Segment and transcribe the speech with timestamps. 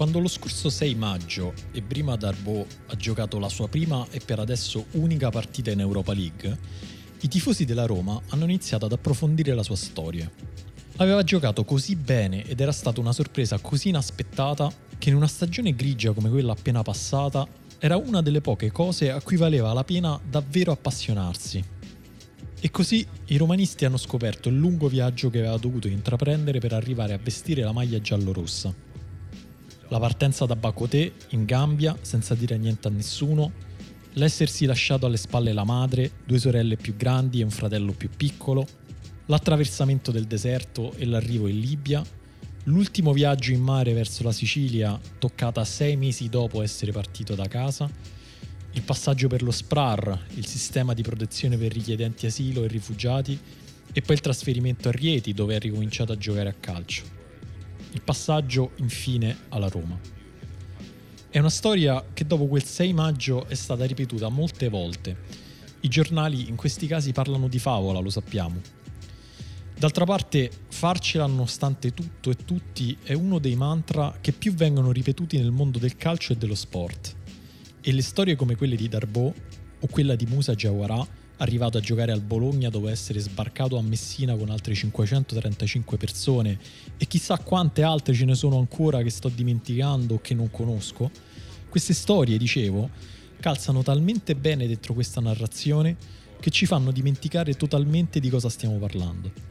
[0.00, 4.86] Quando lo scorso 6 maggio Ebrima Darbo ha giocato la sua prima e per adesso
[4.92, 6.58] unica partita in Europa League,
[7.20, 10.30] i tifosi della Roma hanno iniziato ad approfondire la sua storia.
[10.96, 15.74] Aveva giocato così bene ed era stata una sorpresa così inaspettata che in una stagione
[15.74, 17.46] grigia come quella appena passata
[17.78, 21.62] era una delle poche cose a cui valeva la pena davvero appassionarsi.
[22.58, 27.12] E così i romanisti hanno scoperto il lungo viaggio che aveva dovuto intraprendere per arrivare
[27.12, 28.88] a vestire la maglia giallorossa.
[29.90, 33.50] La partenza da Bacoté, in Gambia, senza dire niente a nessuno,
[34.12, 38.64] l'essersi lasciato alle spalle la madre, due sorelle più grandi e un fratello più piccolo,
[39.26, 42.04] l'attraversamento del deserto e l'arrivo in Libia,
[42.64, 47.90] l'ultimo viaggio in mare verso la Sicilia, toccata sei mesi dopo essere partito da casa,
[48.72, 53.36] il passaggio per lo SPRAR, il sistema di protezione per richiedenti asilo e rifugiati,
[53.92, 57.18] e poi il trasferimento a Rieti dove ha ricominciato a giocare a calcio
[57.92, 59.98] il passaggio infine alla Roma.
[61.28, 65.16] È una storia che dopo quel 6 maggio è stata ripetuta molte volte.
[65.80, 68.60] I giornali in questi casi parlano di favola, lo sappiamo.
[69.78, 75.38] D'altra parte, farcela nonostante tutto e tutti è uno dei mantra che più vengono ripetuti
[75.38, 77.16] nel mondo del calcio e dello sport.
[77.80, 79.32] E le storie come quelle di Darbo
[79.80, 81.06] o quella di Musa Jawara
[81.40, 86.58] arrivato a giocare al Bologna dopo essere sbarcato a Messina con altre 535 persone.
[86.96, 91.10] E chissà quante altre ce ne sono ancora che sto dimenticando o che non conosco,
[91.68, 92.90] queste storie, dicevo,
[93.40, 95.96] calzano talmente bene dentro questa narrazione
[96.40, 99.48] che ci fanno dimenticare totalmente di cosa stiamo parlando.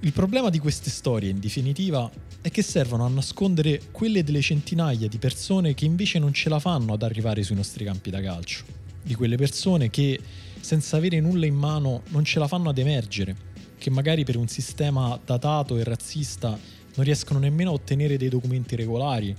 [0.00, 5.08] Il problema di queste storie, in definitiva, è che servono a nascondere quelle delle centinaia
[5.08, 8.81] di persone che invece non ce la fanno ad arrivare sui nostri campi da calcio
[9.02, 10.18] di quelle persone che
[10.60, 13.34] senza avere nulla in mano non ce la fanno ad emergere,
[13.78, 16.50] che magari per un sistema datato e razzista
[16.94, 19.34] non riescono nemmeno a ottenere dei documenti regolari,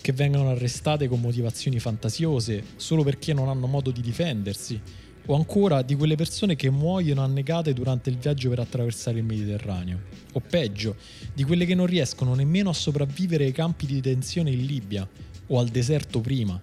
[0.00, 4.80] che vengono arrestate con motivazioni fantasiose solo perché non hanno modo di difendersi,
[5.26, 10.00] o ancora di quelle persone che muoiono annegate durante il viaggio per attraversare il Mediterraneo,
[10.32, 10.96] o peggio,
[11.34, 15.06] di quelle che non riescono nemmeno a sopravvivere ai campi di detenzione in Libia
[15.48, 16.60] o al deserto prima,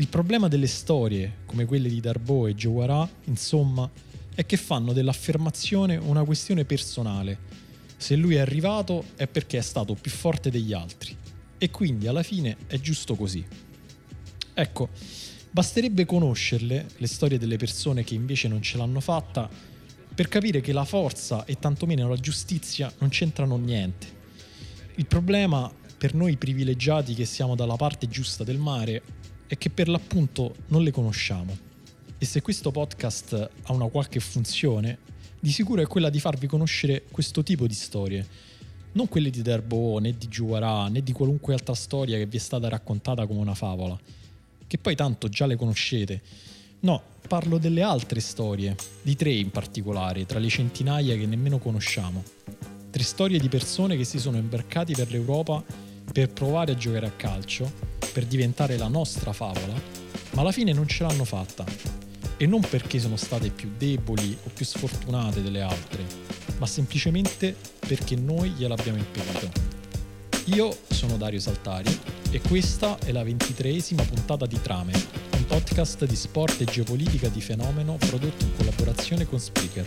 [0.00, 3.88] il problema delle storie, come quelle di Darbo e Jawara, insomma,
[4.34, 7.38] è che fanno dell'affermazione una questione personale.
[7.98, 11.14] Se lui è arrivato è perché è stato più forte degli altri.
[11.58, 13.44] E quindi alla fine è giusto così.
[14.54, 14.88] Ecco,
[15.50, 19.50] basterebbe conoscerle, le storie delle persone che invece non ce l'hanno fatta,
[20.14, 24.06] per capire che la forza e tantomeno la giustizia non c'entrano niente.
[24.94, 29.02] Il problema per noi privilegiati che siamo dalla parte giusta del mare
[29.50, 31.58] è che per l'appunto non le conosciamo.
[32.18, 34.98] E se questo podcast ha una qualche funzione,
[35.40, 38.24] di sicuro è quella di farvi conoscere questo tipo di storie.
[38.92, 42.38] Non quelle di Derbo, né di Giuarà, né di qualunque altra storia che vi è
[42.38, 43.98] stata raccontata come una favola,
[44.68, 46.22] che poi tanto già le conoscete.
[46.82, 52.22] No, parlo delle altre storie, di tre in particolare, tra le centinaia che nemmeno conosciamo.
[52.88, 57.12] Tre storie di persone che si sono imbarcati per l'Europa per provare a giocare a
[57.12, 57.70] calcio
[58.12, 59.74] per diventare la nostra favola,
[60.32, 61.64] ma alla fine non ce l'hanno fatta.
[62.36, 66.04] E non perché sono state più deboli o più sfortunate delle altre,
[66.58, 69.50] ma semplicemente perché noi gliel'abbiamo impedito.
[70.46, 71.96] Io sono Dario Saltari
[72.30, 74.92] e questa è la ventitreesima puntata di Trame,
[75.36, 79.86] un podcast di sport e geopolitica di fenomeno prodotto in collaborazione con Spreaker.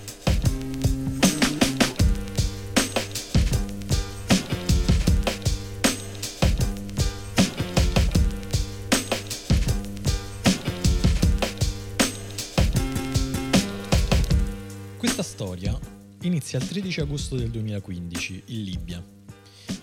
[15.43, 15.77] Storia
[16.21, 19.03] inizia il 13 agosto del 2015 in Libia.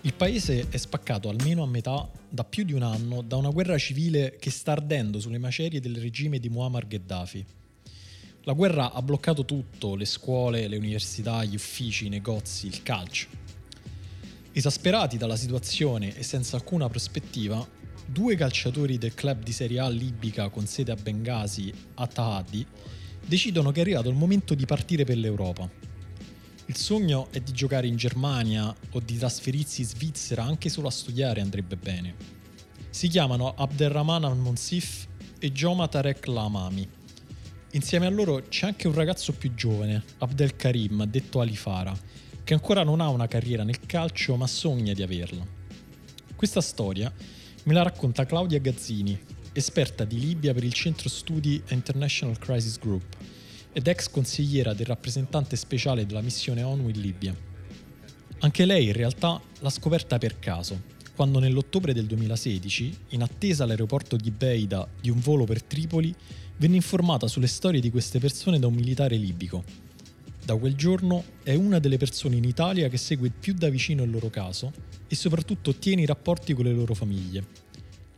[0.00, 3.76] Il paese è spaccato almeno a metà da più di un anno da una guerra
[3.76, 7.44] civile che sta ardendo sulle macerie del regime di Muammar Gheddafi.
[8.44, 13.28] La guerra ha bloccato tutto, le scuole, le università, gli uffici, i negozi, il calcio.
[14.52, 17.68] Esasperati dalla situazione e senza alcuna prospettiva,
[18.06, 22.66] due calciatori del club di Serie A libica con sede a Bengasi, Atahadi,
[23.30, 25.70] decidono che è arrivato il momento di partire per l'Europa.
[26.66, 30.90] Il sogno è di giocare in Germania o di trasferirsi in Svizzera anche solo a
[30.90, 32.14] studiare andrebbe bene.
[32.90, 35.06] Si chiamano Abderrahman al-Monsif
[35.38, 36.88] e Joma Tarek Lamami.
[37.70, 41.96] Insieme a loro c'è anche un ragazzo più giovane, Abdel Karim, detto Alifara,
[42.42, 45.46] che ancora non ha una carriera nel calcio ma sogna di averla.
[46.34, 47.12] Questa storia
[47.62, 49.16] me la racconta Claudia Gazzini,
[49.52, 53.16] esperta di Libia per il Centro Studi International Crisis Group
[53.72, 57.34] ed ex consigliera del rappresentante speciale della missione ONU in Libia.
[58.40, 60.80] Anche lei in realtà l'ha scoperta per caso,
[61.14, 66.14] quando nell'ottobre del 2016, in attesa all'aeroporto di Beida di un volo per Tripoli,
[66.56, 69.62] venne informata sulle storie di queste persone da un militare libico.
[70.42, 74.10] Da quel giorno è una delle persone in Italia che segue più da vicino il
[74.10, 74.72] loro caso
[75.06, 77.44] e soprattutto tiene i rapporti con le loro famiglie.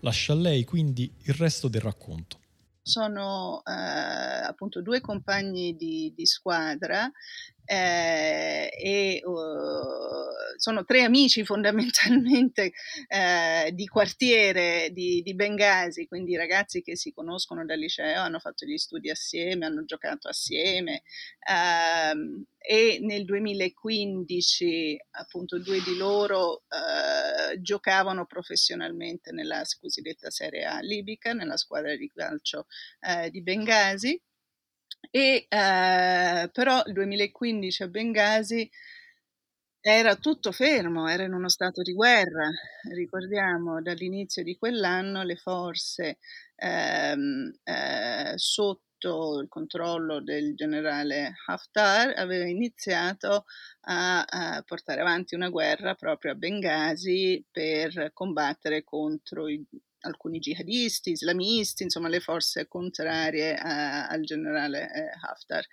[0.03, 2.39] Lascia a lei quindi il resto del racconto.
[2.83, 7.09] Sono eh, appunto due compagni di, di squadra
[7.73, 12.73] eh, e uh, sono tre amici fondamentalmente
[13.09, 18.67] eh, di quartiere di, di, Bengasi, quindi ragazzi che si conoscono dal liceo, hanno fatto
[18.67, 21.03] gli studi assieme, hanno giocato assieme
[21.49, 30.81] ehm, e nel 2015 appunto due di loro eh, giocavano professionalmente nella cosiddetta Serie A
[30.81, 32.67] libica, nella squadra di calcio
[33.01, 34.21] eh, di Bengasi
[35.11, 38.71] e eh, però il 2015 a Bengasi
[39.85, 42.49] era tutto fermo, era in uno stato di guerra.
[42.95, 46.19] Ricordiamo dall'inizio di quell'anno le forze
[46.57, 53.47] ehm, eh, sotto il controllo del generale Haftar avevano iniziato
[53.87, 59.65] a, a, portare avanti una guerra proprio a Bengasi per combattere contro i
[60.03, 65.65] alcuni jihadisti, islamisti, insomma le forze contrarie a, al generale eh, Haftar.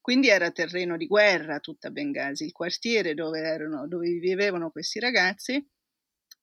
[0.00, 5.64] Quindi era terreno di guerra tutta Bengasi, il quartiere dove, erano, dove vivevano questi ragazzi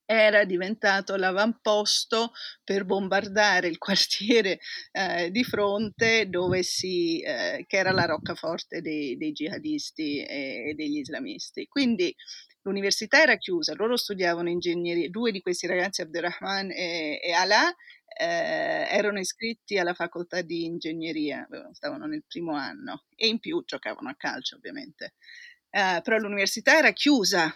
[0.06, 4.60] era diventato l'avamposto per bombardare il quartiere
[4.92, 10.74] eh, di fronte dove si, eh, che era la roccaforte dei, dei jihadisti e, e,
[10.76, 11.68] degli islamisti.
[11.68, 12.14] Quindi
[12.64, 17.70] l'università era chiusa, loro studiavano ingegneria, due di questi ragazzi, Abderrahman e, e Alaa,
[18.18, 24.10] eh, erano iscritti alla facoltà di ingegneria, stavano nel primo anno e in più giocavano
[24.10, 25.14] a calcio ovviamente.
[25.70, 27.56] Eh, però l'università era chiusa a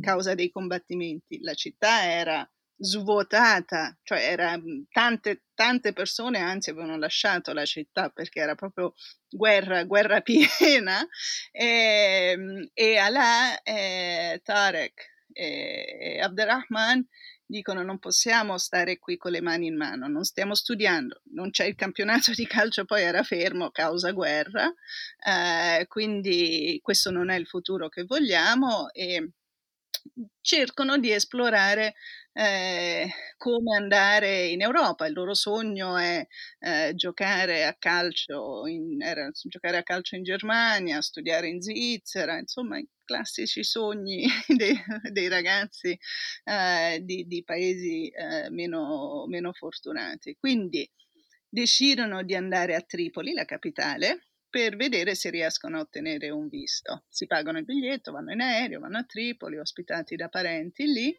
[0.00, 4.58] causa dei combattimenti, la città era svuotata, cioè era,
[4.90, 8.94] tante, tante persone anzi avevano lasciato la città perché era proprio
[9.28, 11.06] guerra, guerra piena
[11.52, 17.06] e, e Alaa, e Tarek e Abderrahman
[17.46, 21.66] dicono non possiamo stare qui con le mani in mano, non stiamo studiando, non c'è
[21.66, 24.72] il campionato di calcio, poi era fermo causa guerra,
[25.26, 29.32] eh, quindi questo non è il futuro che vogliamo e
[30.40, 31.94] cercano di esplorare
[32.32, 35.06] eh, come andare in Europa.
[35.06, 36.26] Il loro sogno è
[36.60, 42.78] eh, giocare, a calcio in, era, giocare a calcio in Germania, studiare in Svizzera, insomma
[42.78, 44.76] i classici sogni dei,
[45.10, 45.98] dei ragazzi
[46.44, 50.36] eh, di, di, paesi eh, meno, meno fortunati.
[50.38, 50.88] Quindi
[51.48, 57.06] decidono di andare a Tripoli, la capitale, per vedere se riescono a ottenere un visto.
[57.08, 61.18] Si pagano il biglietto, vanno in aereo, vanno a Tripoli, ospitati da parenti lì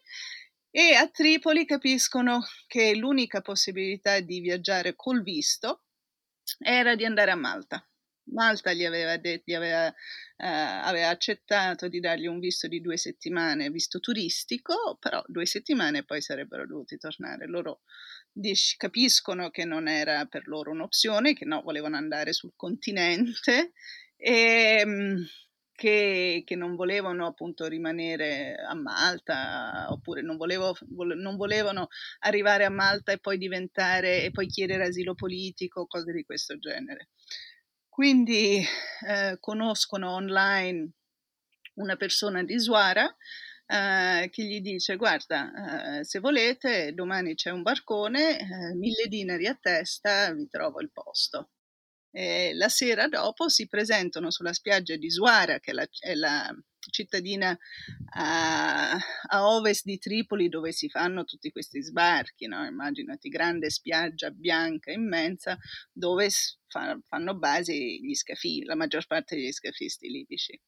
[0.70, 5.82] e a Tripoli capiscono che l'unica possibilità di viaggiare col visto
[6.58, 7.86] era di andare a Malta.
[8.32, 12.96] Malta gli aveva, de- gli aveva, eh, aveva, accettato di dargli un visto di due
[12.96, 17.46] settimane, visto turistico, però due settimane poi sarebbero dovuti tornare.
[17.46, 17.82] Loro
[18.76, 23.72] capiscono che non era per loro un'opzione, che no, volevano andare sul continente
[24.16, 25.26] e ehm,
[25.76, 30.74] che, che, non volevano appunto rimanere a Malta oppure non, volevo,
[31.14, 31.88] non, volevano
[32.20, 37.10] arrivare a Malta e poi diventare e poi chiedere asilo politico, cose di questo genere.
[37.96, 38.62] Quindi
[39.06, 40.90] eh, conoscono online
[41.76, 43.06] una persona di Suara
[43.66, 49.46] eh, che gli dice guarda eh, se volete domani c'è un barcone, eh, mille dinari
[49.46, 51.52] a testa, vi trovo il posto.
[52.10, 56.54] E la sera dopo si presentano sulla spiaggia di Suara, che è la, è la
[56.90, 57.56] cittadina
[58.14, 58.96] a,
[59.28, 62.64] a, ovest di Tripoli dove si fanno tutti questi sbarchi, no?
[62.64, 65.56] immaginati grande spiaggia bianca immensa
[65.92, 66.30] dove
[66.66, 70.58] fa, fanno base gli scafi, la maggior parte degli scafisti libici.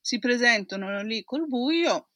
[0.00, 2.11] Si presentano lì col buio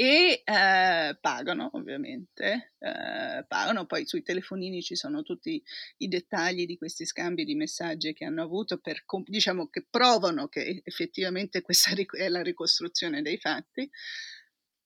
[0.00, 5.62] e eh, pagano ovviamente, eh, pagano, poi sui telefonini ci sono tutti
[5.98, 10.80] i dettagli di questi scambi di messaggi che hanno avuto, per, diciamo che provano che
[10.86, 13.90] effettivamente questa è la ricostruzione dei fatti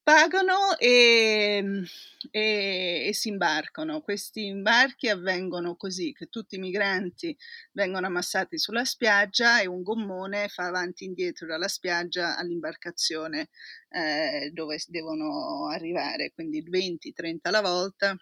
[0.05, 1.83] pagano e,
[2.31, 4.03] e, e, si imbarcano.
[4.03, 7.37] Questi imbarchi avvengono così, che tutti i migranti
[7.73, 13.49] vengono ammassati sulla spiaggia e un gommone fa avanti e indietro dalla spiaggia all'imbarcazione
[13.89, 18.15] eh, dove devono arrivare, quindi 20-30 alla volta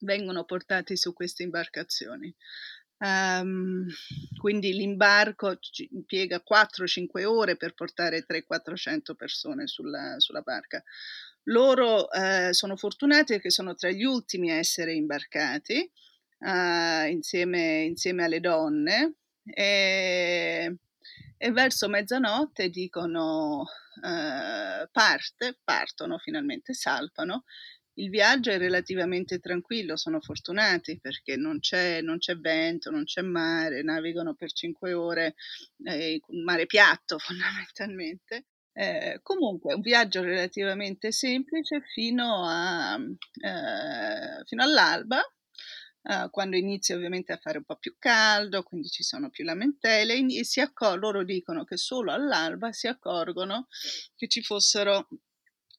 [0.00, 2.34] vengono portati su queste imbarcazioni.
[2.96, 3.86] Um,
[4.38, 5.58] quindi l'imbarco
[5.90, 10.82] impiega 4-5 ore per portare 300-400 persone sulla, sulla barca.
[11.44, 15.90] Loro eh, sono fortunati perché sono tra gli ultimi a essere imbarcati
[16.38, 20.76] uh, insieme, insieme, alle donne e,
[21.36, 27.44] e verso mezzanotte dicono uh, parte, partono finalmente, salpano.
[27.96, 33.22] Il viaggio è relativamente tranquillo, sono fortunati perché non c'è, non c'è vento, non c'è
[33.22, 35.34] mare, navigano per cinque ore
[35.84, 38.46] eh, mare piatto fondamentalmente.
[38.76, 45.20] Eh, comunque un viaggio relativamente semplice fino, a, eh, fino all'alba,
[46.02, 50.14] eh, quando inizia ovviamente a fare un po' più caldo, quindi ci sono più lamentele,
[50.14, 53.68] e accor- loro dicono che solo all'alba si accorgono
[54.16, 55.06] che ci fossero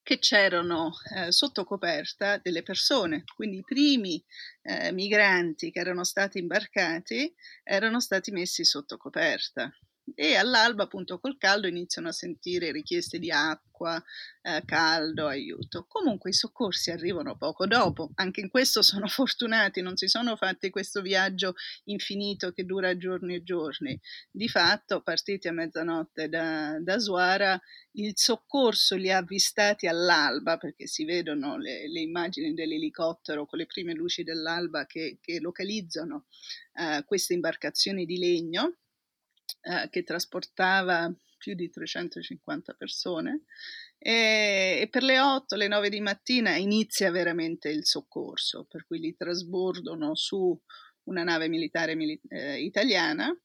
[0.06, 4.24] che c'erano eh, sotto coperta delle persone, quindi i primi
[4.62, 7.34] eh, migranti che erano stati imbarcati
[7.64, 9.68] erano stati messi sotto coperta
[10.14, 14.02] e all'alba appunto col caldo iniziano a sentire richieste di acqua,
[14.42, 15.86] eh, caldo, aiuto.
[15.88, 20.70] Comunque i soccorsi arrivano poco dopo, anche in questo sono fortunati, non si sono fatti
[20.70, 24.00] questo viaggio infinito che dura giorni e giorni.
[24.30, 27.60] Di fatto, partiti a mezzanotte da, da Suara,
[27.94, 33.66] il soccorso li ha avvistati all'alba perché si vedono le, le immagini dell'elicottero con le
[33.66, 36.26] prime luci dell'alba che, che localizzano
[36.74, 38.78] eh, queste imbarcazioni di legno
[39.62, 43.44] eh, che trasportava più di 350 persone
[43.98, 49.16] e, per le 8, le 9 di mattina inizia veramente il soccorso, per cui li
[49.16, 50.60] trasbordano su
[51.04, 53.36] una nave militare mili- eh, italiana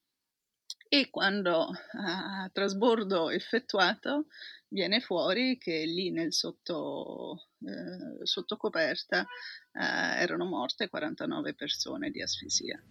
[0.93, 4.27] e quando a uh, trasbordo effettuato
[4.69, 12.21] viene fuori che lì nel sotto, eh, sotto coperta eh, erano morte 49 persone di
[12.21, 12.83] asfisia.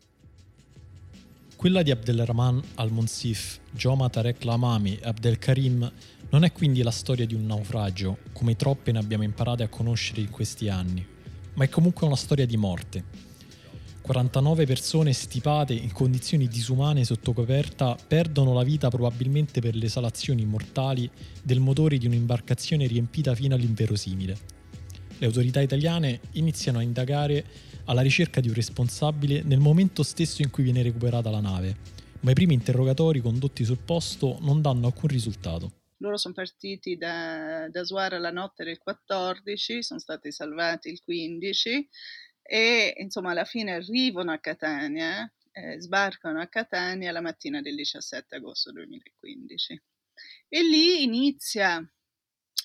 [1.59, 5.91] Quella di Abdelrahman al-Monsif, Joma Tarek Lamami e Abdelkarim
[6.29, 10.21] non è quindi la storia di un naufragio, come troppe ne abbiamo imparate a conoscere
[10.21, 11.05] in questi anni,
[11.55, 13.03] ma è comunque una storia di morte.
[13.99, 20.45] 49 persone stipate in condizioni disumane sotto coperta perdono la vita probabilmente per le esalazioni
[20.45, 21.11] mortali
[21.43, 24.37] del motore di un'imbarcazione riempita fino all'inverosimile.
[25.17, 27.43] Le autorità italiane iniziano a indagare
[27.89, 31.75] alla ricerca di un responsabile nel momento stesso in cui viene recuperata la nave,
[32.21, 35.71] ma i primi interrogatori condotti sul posto non danno alcun risultato.
[35.97, 41.89] Loro sono partiti da, da Suara la notte del 14, sono stati salvati il 15
[42.43, 48.35] e insomma alla fine arrivano a Catania, eh, sbarcano a Catania la mattina del 17
[48.35, 49.81] agosto 2015.
[50.47, 51.83] E lì inizia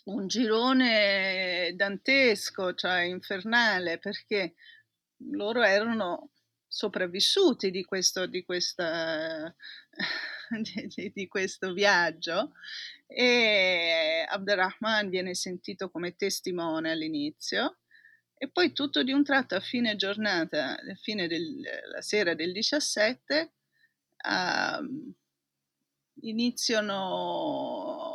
[0.05, 4.55] un girone dantesco, cioè infernale, perché
[5.31, 6.31] loro erano
[6.67, 9.55] sopravvissuti di questo, di questa,
[10.97, 12.53] di, di questo viaggio
[13.07, 17.79] e Abderrahman viene sentito come testimone all'inizio
[18.37, 23.53] e poi tutto di un tratto a fine giornata, a fine della sera del 17,
[24.25, 25.15] uh, ehm,
[26.23, 28.14] iniziano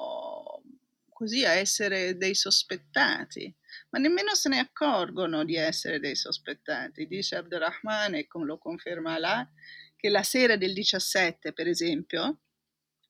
[1.19, 3.53] così a essere dei sospettati
[3.89, 7.07] ma nemmeno se ne accorgono di essere dei sospettati.
[7.07, 9.47] Dice Abdurrahman, e lo conferma là,
[9.95, 12.39] che la sera del 17, per esempio,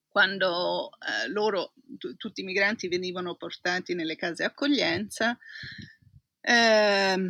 [0.07, 5.37] quando eh, loro, t- tutti i migranti venivano portati nelle case accoglienza,
[6.41, 7.29] eh,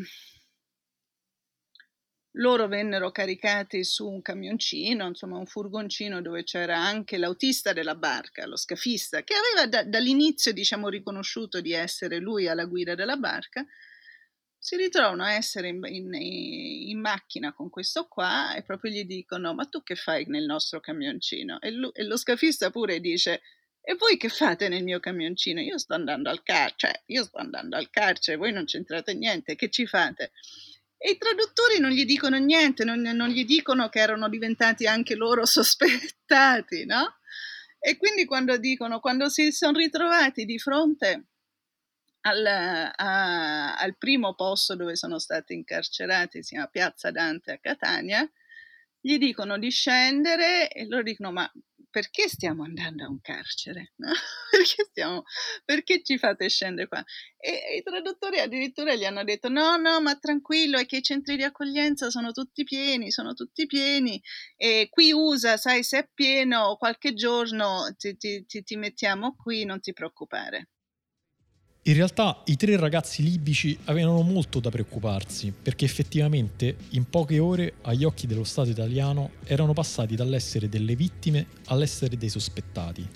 [2.40, 8.46] loro vennero caricati su un camioncino, insomma un furgoncino dove c'era anche l'autista della barca,
[8.46, 13.66] lo scafista, che aveva da, dall'inizio diciamo riconosciuto di essere lui alla guida della barca,
[14.62, 19.54] si ritrovano a essere in, in, in, macchina con questo qua e proprio gli dicono
[19.54, 21.62] ma tu che fai nel nostro camioncino?
[21.62, 23.42] E, lui, e lo scafista pure dice
[23.82, 25.62] e voi che fate nel mio camioncino?
[25.62, 29.56] Io sto andando al carcere, cioè, io sto andando al carcere, voi non c'entrate niente,
[29.56, 30.32] che ci fate?
[31.02, 35.16] E i traduttori non gli dicono niente, non, non gli dicono che erano diventati anche
[35.16, 37.20] loro sospettati, no?
[37.80, 41.28] E quindi quando dicono, quando si sono ritrovati di fronte
[42.22, 48.30] al, a, al primo posto dove sono stati incarcerati, si chiama Piazza Dante a Catania,
[49.00, 51.50] gli dicono di scendere e loro dicono ma
[51.90, 53.94] perché stiamo andando a un carcere?
[54.00, 54.12] No?
[54.50, 55.24] Perché, stiamo,
[55.66, 57.04] perché, ci fate scendere qua?
[57.38, 61.36] E, i traduttori addirittura gli hanno detto no, no, ma tranquillo, è che i centri
[61.36, 64.22] di accoglienza sono tutti pieni, sono tutti pieni
[64.56, 69.66] e qui usa, sai, se è pieno qualche giorno ti, ti, ti, ti mettiamo qui,
[69.66, 70.70] non ti preoccupare.
[71.84, 77.76] In realtà i tre ragazzi libici avevano molto da preoccuparsi perché effettivamente in poche ore
[77.84, 83.08] agli occhi dello Stato italiano erano passati dall'essere delle vittime all'essere dei sospettati.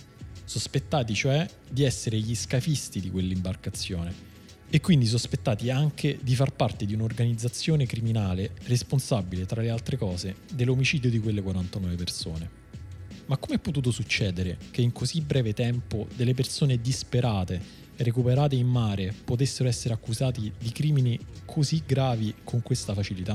[0.45, 4.31] Sospettati cioè di essere gli scafisti di quell'imbarcazione,
[4.69, 10.37] e quindi sospettati anche di far parte di un'organizzazione criminale responsabile, tra le altre cose,
[10.51, 12.49] dell'omicidio di quelle 49 persone.
[13.27, 18.67] Ma come è potuto succedere che in così breve tempo delle persone disperate, recuperate in
[18.67, 23.33] mare, potessero essere accusati di crimini così gravi con questa facilità?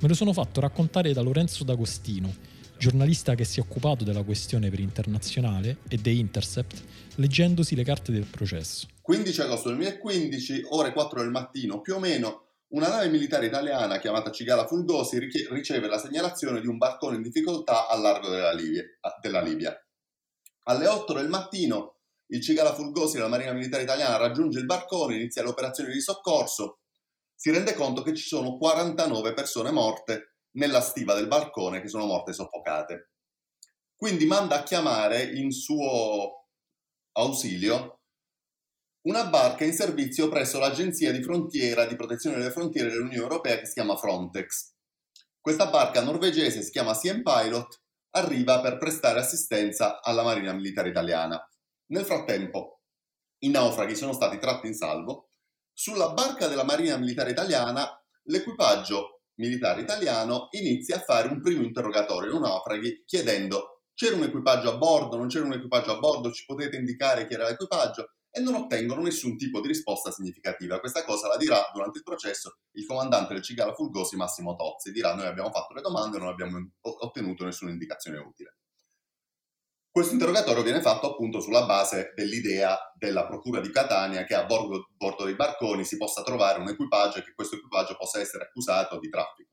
[0.00, 2.32] Me lo sono fatto raccontare da Lorenzo D'Agostino,
[2.78, 6.82] giornalista che si è occupato della questione per internazionale e The Intercept,
[7.16, 8.86] leggendosi le carte del processo.
[9.02, 14.30] 15 agosto 2015, ore 4 del mattino più o meno, una nave militare italiana chiamata
[14.30, 15.18] Cigala Fulgosi
[15.50, 18.84] riceve la segnalazione di un barcone in difficoltà al largo della Libia.
[19.22, 19.74] Della Libia.
[20.64, 21.97] Alle 8 del mattino
[22.30, 26.80] il Cigala Fulgosi della Marina Militare Italiana raggiunge il barcone, inizia le operazioni di soccorso,
[27.34, 32.06] si rende conto che ci sono 49 persone morte nella stiva del barcone che sono
[32.06, 33.10] morte soffocate.
[33.94, 36.46] Quindi manda a chiamare in suo
[37.12, 38.00] ausilio
[39.02, 43.66] una barca in servizio presso l'Agenzia di Frontiera di Protezione delle Frontiere dell'Unione Europea che
[43.66, 44.74] si chiama Frontex.
[45.40, 47.80] Questa barca norvegese si chiama Siem Pilot,
[48.10, 51.40] arriva per prestare assistenza alla Marina Militare Italiana.
[51.88, 52.82] Nel frattempo,
[53.44, 55.30] i naufraghi sono stati tratti in salvo.
[55.72, 57.88] Sulla barca della Marina Militare Italiana,
[58.24, 64.70] l'equipaggio militare italiano inizia a fare un primo interrogatorio ai naufraghi chiedendo c'era un equipaggio
[64.70, 68.12] a bordo, non c'era un equipaggio a bordo, ci potete indicare chi era l'equipaggio?
[68.30, 70.78] e non ottengono nessun tipo di risposta significativa.
[70.80, 75.14] Questa cosa la dirà durante il processo il comandante del Cigala Fulgosi Massimo Tozzi, dirà
[75.14, 78.56] noi abbiamo fatto le domande e non abbiamo ottenuto nessuna indicazione utile.
[79.90, 84.90] Questo interrogatorio viene fatto appunto sulla base dell'idea della Procura di Catania che a bordo,
[84.96, 88.98] bordo dei barconi si possa trovare un equipaggio e che questo equipaggio possa essere accusato
[88.98, 89.50] di traffico.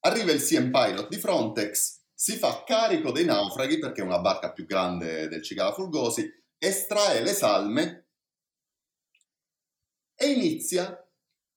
[0.00, 4.52] Arriva il CM Pilot di Frontex si fa carico dei naufraghi perché è una barca
[4.52, 8.08] più grande del Cicala Fulgosi, estrae le salme
[10.14, 11.02] e inizia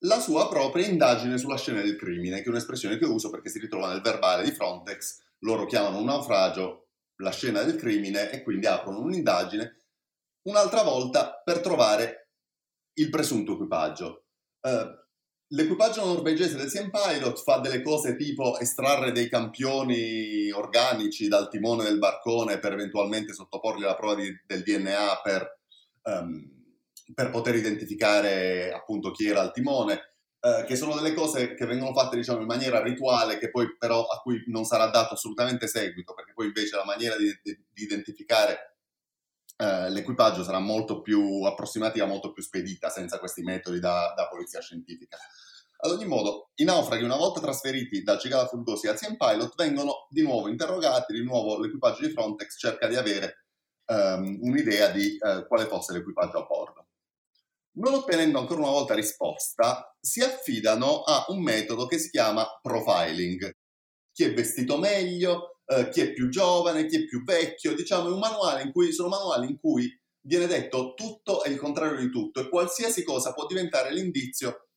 [0.05, 3.59] la sua propria indagine sulla scena del crimine, che è un'espressione che uso perché si
[3.59, 8.65] ritrova nel verbale di Frontex, loro chiamano un naufragio la scena del crimine e quindi
[8.65, 9.77] aprono un'indagine
[10.43, 12.31] un'altra volta per trovare
[12.93, 14.25] il presunto equipaggio.
[14.61, 15.01] Uh,
[15.53, 21.83] L'equipaggio norvegese del Siem Pilot fa delle cose tipo estrarre dei campioni organici dal timone
[21.83, 25.59] del barcone per eventualmente sottoporli alla prova di, del DNA per,
[26.03, 26.43] um,
[27.13, 30.12] per, poter identificare appunto chi era al timone,
[30.43, 34.05] uh, che sono delle cose che vengono fatte diciamo in maniera rituale, che poi però
[34.05, 38.75] a cui non sarà dato assolutamente seguito, perché poi invece la maniera di, di, identificare
[39.57, 44.61] uh, l'equipaggio sarà molto più approssimativa, molto più spedita senza questi metodi da, da polizia
[44.61, 45.17] scientifica.
[45.77, 50.07] Ad ogni modo, i naufraghi, una volta trasferiti dal Cicala Fulgosi al Siem Pilot, vengono
[50.09, 53.47] di nuovo interrogati, di nuovo l'equipaggio di Frontex cerca di avere
[53.87, 56.82] um, un'idea di uh, quale fosse l'equipaggio a bordo.
[57.75, 63.51] Non ottenendo ancora una volta risposta, si affidano a un metodo che si chiama profiling.
[64.11, 68.11] Chi è vestito meglio, uh, chi è più giovane, chi è più vecchio, diciamo, è
[68.11, 69.89] un manuale in cui, sono manuali in cui
[70.25, 74.67] viene detto tutto e il contrario di tutto e qualsiasi cosa può diventare l'indizio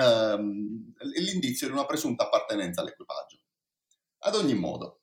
[0.00, 3.38] ehm, l'indizio di una presunta appartenenza all'equipaggio.
[4.22, 5.00] Ad ogni modo,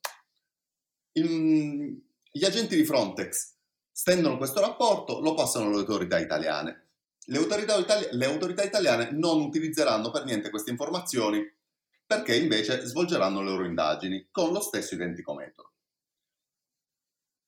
[1.13, 3.55] il, gli agenti di Frontex
[3.91, 6.87] stendono questo rapporto, lo passano alle autorità italiane.
[7.29, 11.45] Le autorità, itali- le autorità italiane non utilizzeranno per niente queste informazioni
[12.05, 15.71] perché invece svolgeranno le loro indagini con lo stesso identico metodo.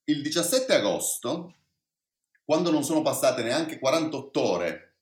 [0.04, 1.56] Il 17 agosto,
[2.44, 4.96] quando non sono passate neanche 48 ore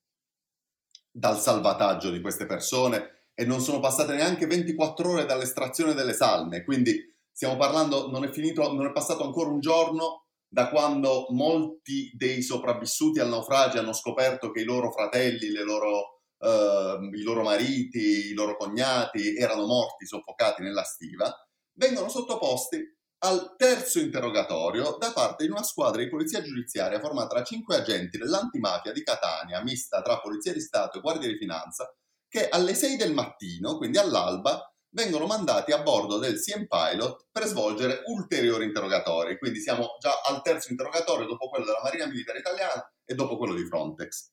[1.09, 6.63] dal salvataggio di queste persone e non sono passate neanche 24 ore dall'estrazione delle salme,
[6.63, 12.11] quindi stiamo parlando, non è finito, non è passato ancora un giorno da quando molti
[12.15, 18.29] dei sopravvissuti al naufragio hanno scoperto che i loro fratelli, loro, eh, i loro mariti,
[18.29, 21.33] i loro cognati erano morti soffocati nella stiva,
[21.73, 27.43] vengono sottoposti al terzo interrogatorio da parte di una squadra di polizia giudiziaria formata da
[27.43, 31.91] cinque agenti dell'antimafia di Catania, mista tra Polizia di Stato e Guardia di Finanza,
[32.27, 37.45] che alle 6 del mattino, quindi all'alba, vengono mandati a bordo del CM Pilot per
[37.45, 39.37] svolgere ulteriori interrogatori.
[39.37, 43.53] Quindi siamo già al terzo interrogatorio dopo quello della Marina Militare Italiana e dopo quello
[43.53, 44.31] di Frontex.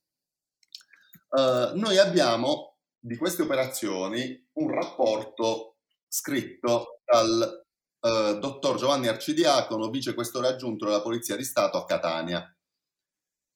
[1.29, 5.77] Uh, noi abbiamo di queste operazioni un rapporto
[6.09, 7.67] scritto dal
[8.01, 12.57] eh, dottor Giovanni Arcidiacono, vicequestore aggiunto della Polizia di Stato a Catania,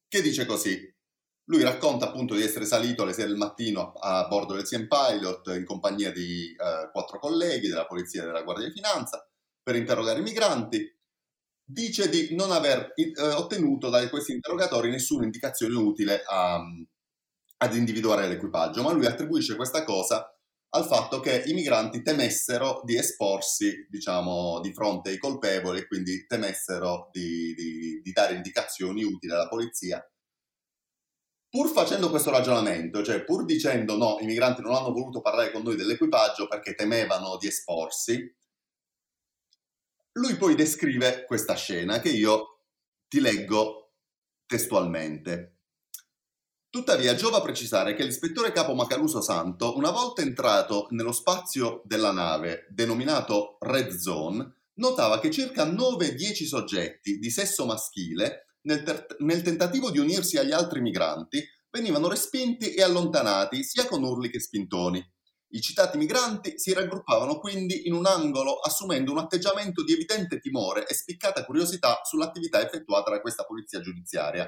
[0.06, 0.96] che dice così.
[1.48, 4.86] Lui racconta appunto di essere salito alle 6 del mattino a, a bordo del Siem
[4.86, 9.26] Pilot in compagnia di eh, quattro colleghi della Polizia e della Guardia di Finanza
[9.62, 10.96] per interrogare i migranti.
[11.64, 16.60] dice di non aver eh, ottenuto da questi interrogatori nessuna indicazione utile a,
[17.58, 20.30] ad individuare l'equipaggio, ma lui attribuisce questa cosa
[20.70, 26.26] al fatto che i migranti temessero di esporsi, diciamo, di fronte ai colpevoli e quindi
[26.26, 30.02] temessero di, di, di dare indicazioni utili alla polizia.
[31.50, 35.62] Pur facendo questo ragionamento, cioè pur dicendo no, i migranti non hanno voluto parlare con
[35.62, 38.36] noi dell'equipaggio perché temevano di esporsi,
[40.12, 42.62] lui poi descrive questa scena che io
[43.08, 43.92] ti leggo
[44.46, 45.54] testualmente.
[46.70, 52.66] Tuttavia, giova precisare che l'ispettore capo Macaluso Santo, una volta entrato nello spazio della nave
[52.68, 59.90] denominato Red Zone, notava che circa 9-10 soggetti di sesso maschile, nel, ter- nel tentativo
[59.90, 65.02] di unirsi agli altri migranti, venivano respinti e allontanati sia con urli che spintoni.
[65.50, 70.86] I citati migranti si raggruppavano quindi in un angolo assumendo un atteggiamento di evidente timore
[70.86, 74.46] e spiccata curiosità sull'attività effettuata da questa polizia giudiziaria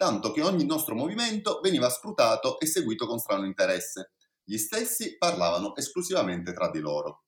[0.00, 4.12] tanto che ogni nostro movimento veniva scrutato e seguito con strano interesse.
[4.42, 7.24] Gli stessi parlavano esclusivamente tra di loro.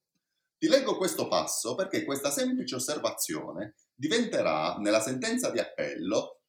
[0.63, 6.43] Ti leggo questo passo perché questa semplice osservazione diventerà, nella sentenza di appello,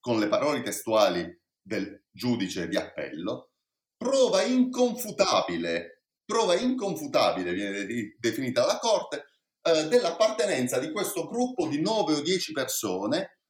[0.00, 3.50] con le parole testuali del giudice di appello,
[3.94, 9.26] prova inconfutabile, prova inconfutabile viene definita dalla Corte,
[9.60, 13.40] eh, dell'appartenenza di questo gruppo di 9 o 10 persone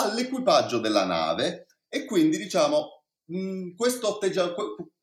[0.00, 4.18] all'equipaggio della nave e quindi diciamo, mh, questo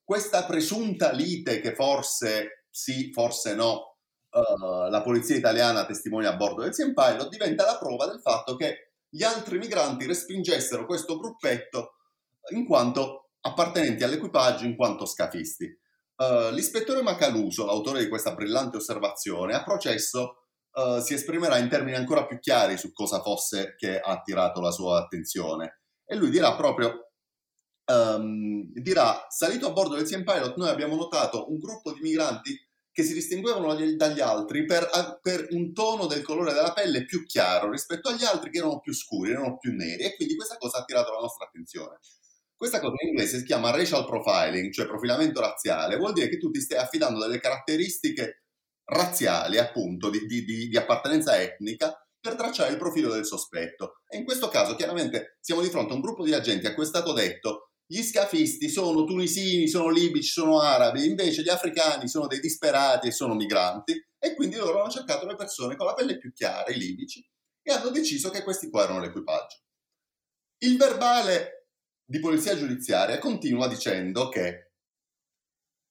[0.04, 3.97] questa presunta lite che forse sì, forse no,
[4.30, 8.56] uh, la polizia italiana testimonia a bordo del Sien Pilot diventa la prova del fatto
[8.56, 11.96] che gli altri migranti respingessero questo gruppetto
[12.54, 15.66] in quanto appartenenti all'equipaggio, in quanto scafisti.
[16.16, 21.96] Uh, l'ispettore Macaluso, l'autore di questa brillante osservazione, a processo uh, si esprimerà in termini
[21.96, 26.56] ancora più chiari su cosa fosse che ha attirato la sua attenzione e lui dirà
[26.56, 27.12] proprio,
[27.92, 32.67] um, dirà, salito a bordo del Siem Pilot noi abbiamo notato un gruppo di migranti
[32.98, 34.90] che si distinguevano dagli altri per,
[35.22, 38.92] per, un tono del colore della pelle più chiaro rispetto agli altri che erano più
[38.92, 42.00] scuri, erano più neri e quindi questa cosa ha attirato la nostra attenzione.
[42.56, 46.50] Questa cosa in inglese si chiama racial profiling, cioè profilamento razziale, vuol dire che tu
[46.50, 48.46] ti stai affidando delle caratteristiche
[48.86, 54.02] razziali, appunto, di, di, di, di appartenenza etnica per tracciare il profilo del sospetto.
[54.08, 56.82] E in questo caso chiaramente siamo di fronte a un gruppo di agenti a cui
[56.82, 62.28] è stato detto gli scafisti sono tunisini, sono libici, sono arabi, invece gli africani sono
[62.28, 66.18] dei disperati e sono migranti e quindi loro hanno cercato le persone con la pelle
[66.18, 67.26] più chiara, i libici,
[67.62, 69.62] e hanno deciso che questi qua erano l'equipaggio.
[70.60, 71.70] Il verbale
[72.04, 74.72] di polizia giudiziaria continua dicendo che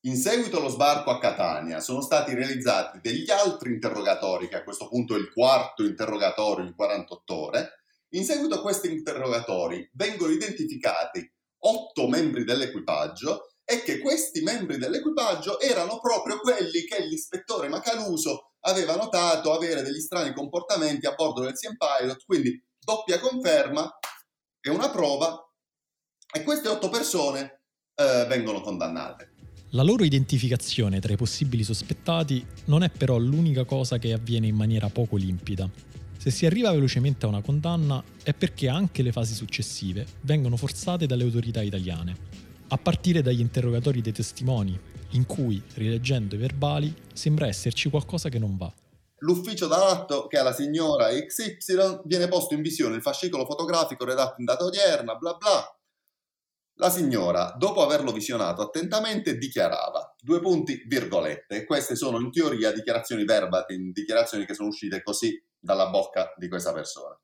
[0.07, 4.89] in seguito allo sbarco a Catania sono stati realizzati degli altri interrogatori, che a questo
[4.89, 7.71] punto è il quarto interrogatorio in 48 ore.
[8.11, 11.29] In seguito a questi interrogatori vengono identificati
[11.61, 18.97] otto membri dell'equipaggio e che questi membri dell'equipaggio erano proprio quelli che l'ispettore Macaluso aveva
[18.97, 23.99] notato avere degli strani comportamenti a bordo del Siem Pilot, quindi doppia conferma
[24.61, 25.41] e una prova
[26.33, 27.63] e queste otto persone
[27.95, 29.33] eh, vengono condannate.
[29.71, 34.55] La loro identificazione tra i possibili sospettati non è però l'unica cosa che avviene in
[34.55, 35.69] maniera poco limpida.
[36.19, 41.07] Se si arriva velocemente a una condanna è perché anche le fasi successive vengono forzate
[41.07, 42.17] dalle autorità italiane,
[42.69, 44.79] a partire dagli interrogatori dei testimoni,
[45.11, 48.73] in cui, rileggendo i verbali, sembra esserci qualcosa che non va.
[49.21, 54.37] L'ufficio d'aratto che ha la signora XY viene posto in visione il fascicolo fotografico redatto
[54.39, 55.77] in data odierna, bla bla,
[56.79, 63.25] la signora, dopo averlo visionato attentamente, dichiarava, due punti, virgolette, queste sono in teoria dichiarazioni
[63.25, 67.21] verbatim, dichiarazioni che sono uscite così dalla bocca di questa persona.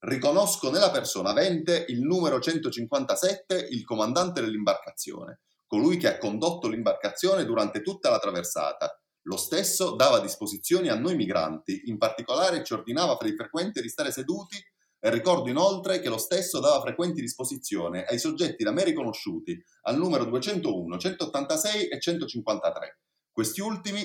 [0.00, 7.44] Riconosco nella persona avente il numero 157, il comandante dell'imbarcazione, colui che ha condotto l'imbarcazione
[7.44, 8.96] durante tutta la traversata.
[9.22, 13.88] Lo stesso dava disposizioni a noi migranti, in particolare ci ordinava per il frequente di
[13.88, 14.56] stare seduti
[15.00, 19.98] e ricordo inoltre che lo stesso dava frequenti disposizione ai soggetti da me riconosciuti al
[19.98, 23.00] numero 201, 186 e 153.
[23.32, 24.04] Questi ultimi,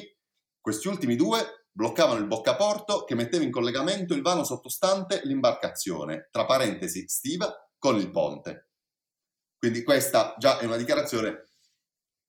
[0.59, 6.45] questi ultimi due bloccavano il boccaporto che metteva in collegamento il vano sottostante l'imbarcazione, tra
[6.45, 8.69] parentesi stiva, con il ponte.
[9.57, 11.47] Quindi questa già è una dichiarazione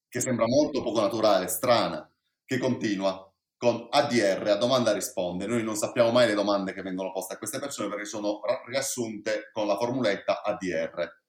[0.09, 2.09] che sembra molto poco naturale, strana,
[2.44, 5.46] che continua con ADR, a domanda risponde.
[5.46, 9.50] Noi non sappiamo mai le domande che vengono poste a queste persone perché sono riassunte
[9.52, 11.23] con la formuletta ADR.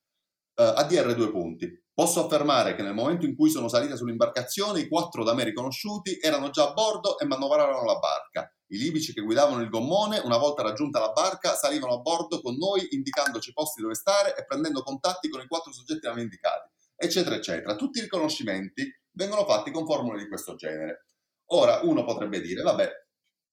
[0.57, 1.83] Eh, ADR due punti.
[1.93, 6.17] Posso affermare che nel momento in cui sono salite sull'imbarcazione i quattro da me riconosciuti
[6.21, 8.49] erano già a bordo e manovravano la barca.
[8.67, 12.55] I libici che guidavano il gommone, una volta raggiunta la barca, salivano a bordo con
[12.55, 17.35] noi indicandoci posti dove stare e prendendo contatti con i quattro soggetti da indicati, eccetera,
[17.35, 17.75] eccetera.
[17.75, 21.07] Tutti i riconoscimenti vengono fatti con formule di questo genere.
[21.51, 22.89] Ora, uno potrebbe dire, vabbè,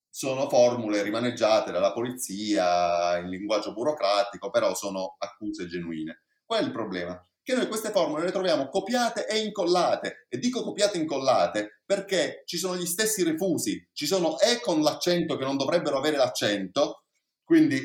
[0.08, 6.22] sono formule rimaneggiate dalla polizia in linguaggio burocratico, però sono accuse genuine.
[6.52, 7.26] Qual è il problema?
[7.42, 10.26] Che noi queste formule le troviamo copiate e incollate.
[10.28, 14.82] E dico copiate e incollate perché ci sono gli stessi refusi, ci sono E con
[14.82, 17.04] l'accento che non dovrebbero avere l'accento,
[17.42, 17.80] quindi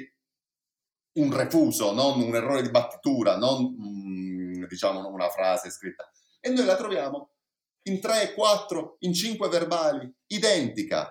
[1.13, 6.12] un refuso, non un errore di battitura, non mm, diciamo una frase scritta.
[6.41, 7.36] E noi la troviamo
[7.84, 11.10] in 3, 4, in 5 verbali, identica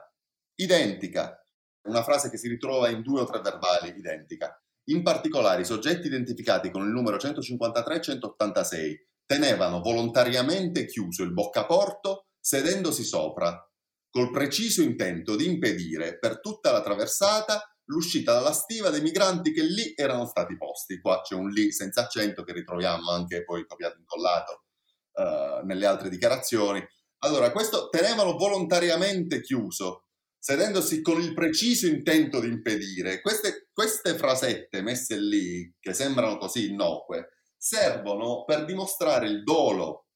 [0.56, 1.42] identica,
[1.88, 4.60] una frase che si ritrova in due o tre verbali identica.
[4.88, 11.32] In particolare, i soggetti identificati con il numero 153 e 186 tenevano volontariamente chiuso il
[11.32, 13.60] boccaporto sedendosi sopra,
[14.08, 19.62] col preciso intento di impedire per tutta la traversata l'uscita dalla stiva dei migranti che
[19.62, 21.00] lì erano stati posti.
[21.00, 24.64] Qua c'è un lì senza accento che ritroviamo anche poi copiato e incollato
[25.12, 26.84] uh, nelle altre dichiarazioni.
[27.24, 30.05] Allora, questo tenevano volontariamente chiuso
[30.46, 33.20] sedendosi con il preciso intento di impedire.
[33.20, 40.06] Queste, queste frasette messe lì, che sembrano così innocue, servono per dimostrare il dolo.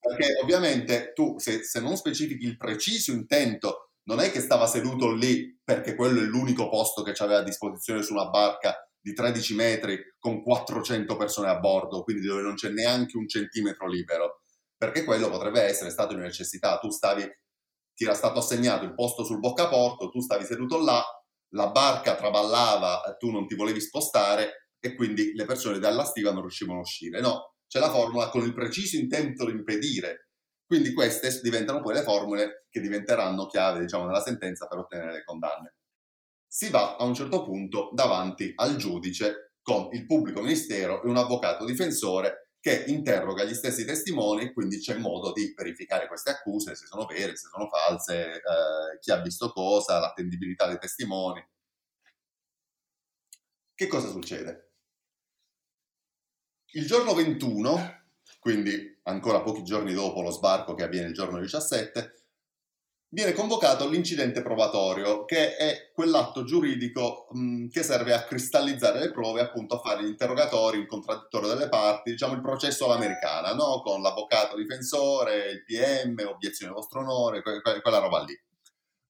[0.00, 5.12] Perché ovviamente tu, se, se non specifichi il preciso intento, non è che stava seduto
[5.12, 9.54] lì perché quello è l'unico posto che aveva a disposizione su una barca di 13
[9.54, 14.42] metri con 400 persone a bordo, quindi dove non c'è neanche un centimetro libero,
[14.76, 16.78] perché quello potrebbe essere stato una necessità.
[16.78, 17.24] Tu stavi
[17.98, 21.02] ti era stato assegnato il posto sul boccaporto, tu stavi seduto là,
[21.54, 26.42] la barca traballava, tu non ti volevi spostare e quindi le persone dalla stiva non
[26.42, 27.20] riuscivano a uscire.
[27.20, 30.28] No, c'è la formula con il preciso intento di impedire.
[30.64, 35.24] Quindi queste diventano poi le formule che diventeranno chiave, diciamo, nella sentenza per ottenere le
[35.24, 35.74] condanne.
[36.46, 41.16] Si va a un certo punto davanti al giudice con il pubblico ministero e un
[41.16, 46.86] avvocato difensore che interroga gli stessi testimoni, quindi c'è modo di verificare queste accuse, se
[46.86, 51.46] sono vere, se sono false, eh, chi ha visto cosa, l'attendibilità dei testimoni.
[53.74, 54.72] Che cosa succede?
[56.72, 58.02] Il giorno 21,
[58.40, 62.17] quindi ancora pochi giorni dopo lo sbarco che avviene il giorno 17,
[63.10, 69.40] viene convocato l'incidente probatorio, che è quell'atto giuridico mh, che serve a cristallizzare le prove,
[69.40, 73.80] appunto a fare gli interrogatori, il contraddittorio delle parti, diciamo il processo all'americana, no?
[73.80, 78.38] con l'avvocato difensore, il PM, obiezione vostro onore, que- que- quella roba lì.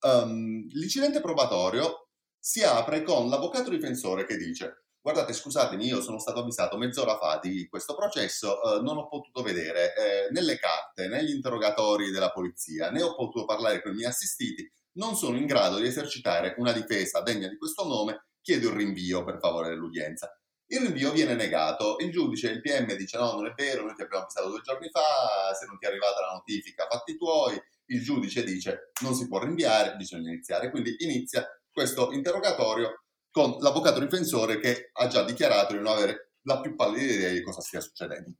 [0.00, 6.40] Um, l'incidente probatorio si apre con l'avvocato difensore che dice guardate scusatemi io sono stato
[6.40, 11.30] avvisato mezz'ora fa di questo processo, eh, non ho potuto vedere eh, nelle carte, negli
[11.30, 15.78] interrogatori della polizia, né ho potuto parlare con i miei assistiti, non sono in grado
[15.78, 20.32] di esercitare una difesa degna di questo nome, chiedo il rinvio per favore dell'udienza.
[20.70, 24.02] Il rinvio viene negato, il giudice, il PM dice no, non è vero, noi ti
[24.02, 28.02] abbiamo avvisato due giorni fa, se non ti è arrivata la notifica fatti tuoi, il
[28.02, 34.58] giudice dice non si può rinviare, bisogna iniziare, quindi inizia questo interrogatorio con l'avvocato difensore
[34.58, 38.32] che ha già dichiarato di non avere la più pallida idea di cosa stia succedendo.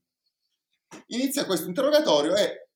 [1.09, 2.69] Inizia questo interrogatorio e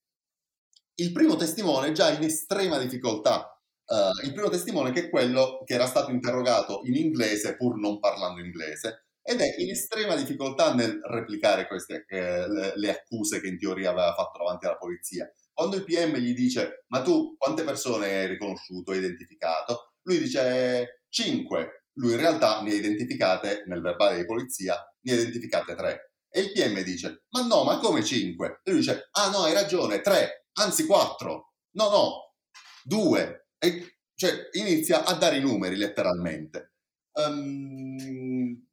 [0.97, 3.49] il primo testimone è già in estrema difficoltà.
[3.85, 7.99] Uh, il primo testimone che è quello che era stato interrogato in inglese pur non
[7.99, 13.49] parlando inglese ed è in estrema difficoltà nel replicare queste, eh, le, le accuse che
[13.49, 15.31] in teoria aveva fatto davanti alla polizia.
[15.53, 19.95] Quando il PM gli dice ma tu quante persone hai riconosciuto, hai identificato?
[20.03, 25.15] Lui dice 5 lui in realtà ne ha identificate, nel verbale di polizia, ne ha
[25.15, 26.13] identificate tre.
[26.31, 28.61] E il PM dice, ma no, ma come cinque?
[28.65, 31.53] E lui dice, ah no, hai ragione, tre, anzi quattro.
[31.73, 32.35] No, no,
[32.83, 33.49] due.
[33.59, 36.75] E cioè inizia a dare i numeri letteralmente.
[37.13, 38.67] Um,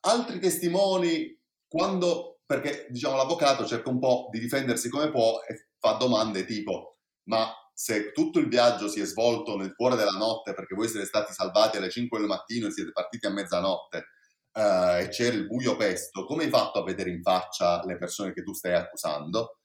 [0.00, 5.94] altri testimoni, quando, perché diciamo l'avvocato cerca un po' di difendersi come può e fa
[5.94, 10.76] domande tipo, ma se tutto il viaggio si è svolto nel cuore della notte perché
[10.76, 14.06] voi siete stati salvati alle 5 del mattino e siete partiti a mezzanotte
[14.52, 18.32] uh, e c'era il buio pesto, come hai fatto a vedere in faccia le persone
[18.32, 19.58] che tu stai accusando?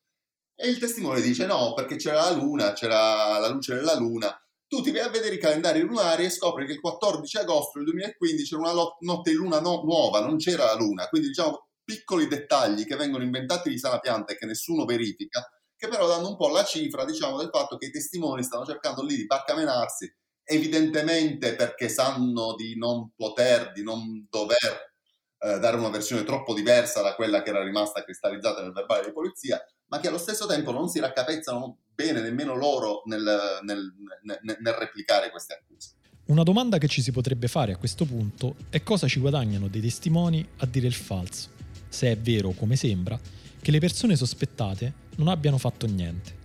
[0.55, 4.35] E il testimone dice no, perché c'era la luna, c'era la luce della luna.
[4.65, 7.85] Tu ti vai a vedere i calendari lunari e scopri che il 14 agosto del
[7.89, 11.07] 2015 era una lo- notte di luna no- nuova, non c'era la luna.
[11.07, 15.87] Quindi diciamo piccoli dettagli che vengono inventati di sana pianta e che nessuno verifica che
[15.87, 19.15] però danno un po' la cifra, diciamo, del fatto che i testimoni stanno cercando lì
[19.15, 20.11] di barcamenarsi,
[20.43, 24.93] evidentemente perché sanno di non poter, di non dover
[25.39, 29.11] eh, dare una versione troppo diversa da quella che era rimasta cristallizzata nel verbale di
[29.11, 34.57] polizia, ma che allo stesso tempo non si raccapezzano bene nemmeno loro nel, nel, nel,
[34.59, 35.91] nel replicare queste accuse.
[36.25, 39.81] Una domanda che ci si potrebbe fare a questo punto è cosa ci guadagnano dei
[39.81, 41.49] testimoni a dire il falso,
[41.87, 43.17] se è vero, come sembra,
[43.61, 46.35] che le persone sospettate non abbiano fatto niente.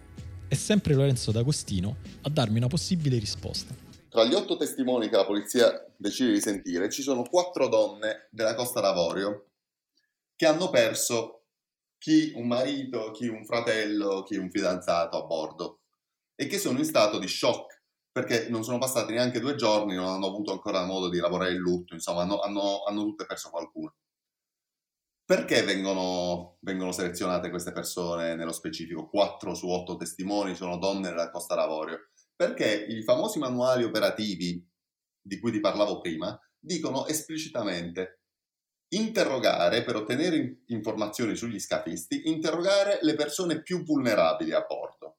[0.48, 3.75] È sempre Lorenzo D'Agostino a darmi una possibile risposta.
[4.09, 8.55] Tra gli otto testimoni che la polizia decide di sentire ci sono quattro donne della
[8.55, 9.46] Costa d'Avorio
[10.37, 11.44] che hanno perso
[11.96, 15.81] chi un marito, chi un fratello, chi un fidanzato a bordo
[16.35, 20.09] e che sono in stato di shock perché non sono passati neanche due giorni, non
[20.09, 23.94] hanno avuto ancora modo di lavorare il lutto, insomma hanno, hanno, hanno tutte perso qualcuno.
[25.24, 29.08] Perché vengono, vengono, selezionate queste persone nello specifico?
[29.08, 32.11] 4 su 8 testimoni sono donne della Costa d'Avorio.
[32.35, 34.68] Perché i famosi manuali operativi
[35.20, 38.22] di cui ti parlavo prima dicono esplicitamente
[38.92, 45.18] interrogare, per ottenere informazioni sugli scafisti, interrogare le persone più vulnerabili a bordo.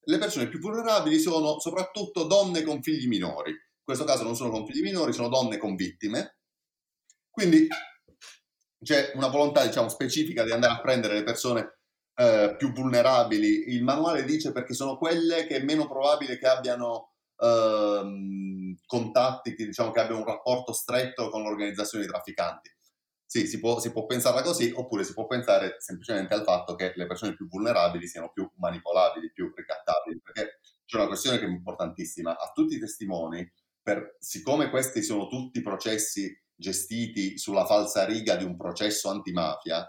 [0.00, 3.50] Le persone più vulnerabili sono soprattutto donne con figli minori.
[3.50, 6.38] In questo caso non sono con figli minori, sono donne con vittime.
[7.30, 7.66] Quindi
[8.82, 11.78] c'è una volontà, diciamo, specifica di andare a prendere le persone
[12.14, 13.74] eh, più vulnerabili.
[13.74, 19.66] Il manuale dice perché sono quelle che è meno probabile che abbiano ehm, contatti, che,
[19.66, 22.70] diciamo, che abbiano un rapporto stretto con l'organizzazione dei trafficanti.
[23.24, 26.92] Sì, si può, si può pensarla così, oppure si può pensare semplicemente al fatto che
[26.94, 31.48] le persone più vulnerabili siano più manipolabili, più ricattabili, perché c'è una questione che è
[31.48, 32.38] importantissima.
[32.38, 33.46] A tutti i testimoni,
[33.82, 39.88] per, siccome questi sono tutti processi gestiti sulla falsa riga di un processo antimafia,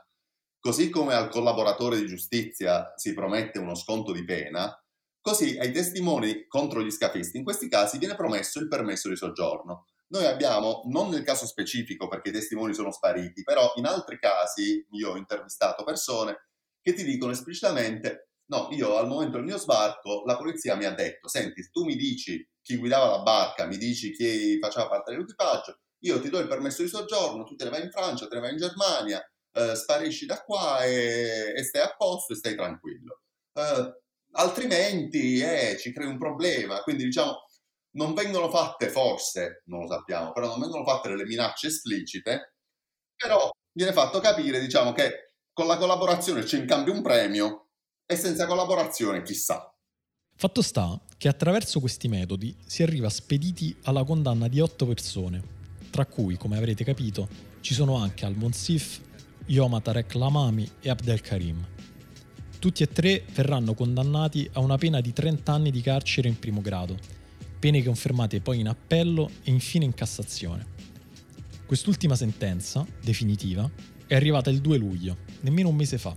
[0.60, 4.72] così come al collaboratore di giustizia si promette uno sconto di pena,
[5.20, 9.88] così ai testimoni contro gli scafisti in questi casi viene promesso il permesso di soggiorno.
[10.12, 14.86] Noi abbiamo, non nel caso specifico perché i testimoni sono spariti, però in altri casi
[14.92, 16.50] io ho intervistato persone
[16.82, 20.94] che ti dicono esplicitamente no, io al momento del mio sbarco la polizia mi ha
[20.94, 25.80] detto, senti, tu mi dici chi guidava la barca, mi dici chi faceva parte dell'equipaggio,
[26.00, 28.42] io ti do il permesso di soggiorno, tu te ne vai in Francia, te ne
[28.42, 33.22] vai in Germania, eh, sparisci da qua e, e, stai a posto e stai tranquillo.
[33.54, 34.02] Eh,
[34.34, 37.46] altrimenti eh, ci crei un problema, quindi diciamo
[37.92, 42.54] non vengono fatte forse, non lo sappiamo, però non vengono fatte delle minacce esplicite,
[43.16, 47.70] però viene fatto capire diciamo che con la collaborazione c'è in cambio un premio
[48.06, 49.74] e senza collaborazione chissà.
[50.36, 55.59] Fatto sta che attraverso questi metodi si arriva spediti alla condanna di otto persone,
[55.90, 57.28] tra cui, come avrete capito,
[57.62, 59.00] ci sono anche Al-Monsif,
[59.48, 61.66] Yoma Tarek Lamami e Abdel Karim.
[62.60, 66.62] Tutti e tre verranno condannati a una pena di 30 anni di carcere in primo
[66.62, 66.98] grado,
[67.58, 70.78] pene confermate poi in appello e infine in Cassazione.
[71.66, 73.70] Quest'ultima sentenza, definitiva,
[74.08, 76.16] è arrivata il 2 luglio, nemmeno un mese fa.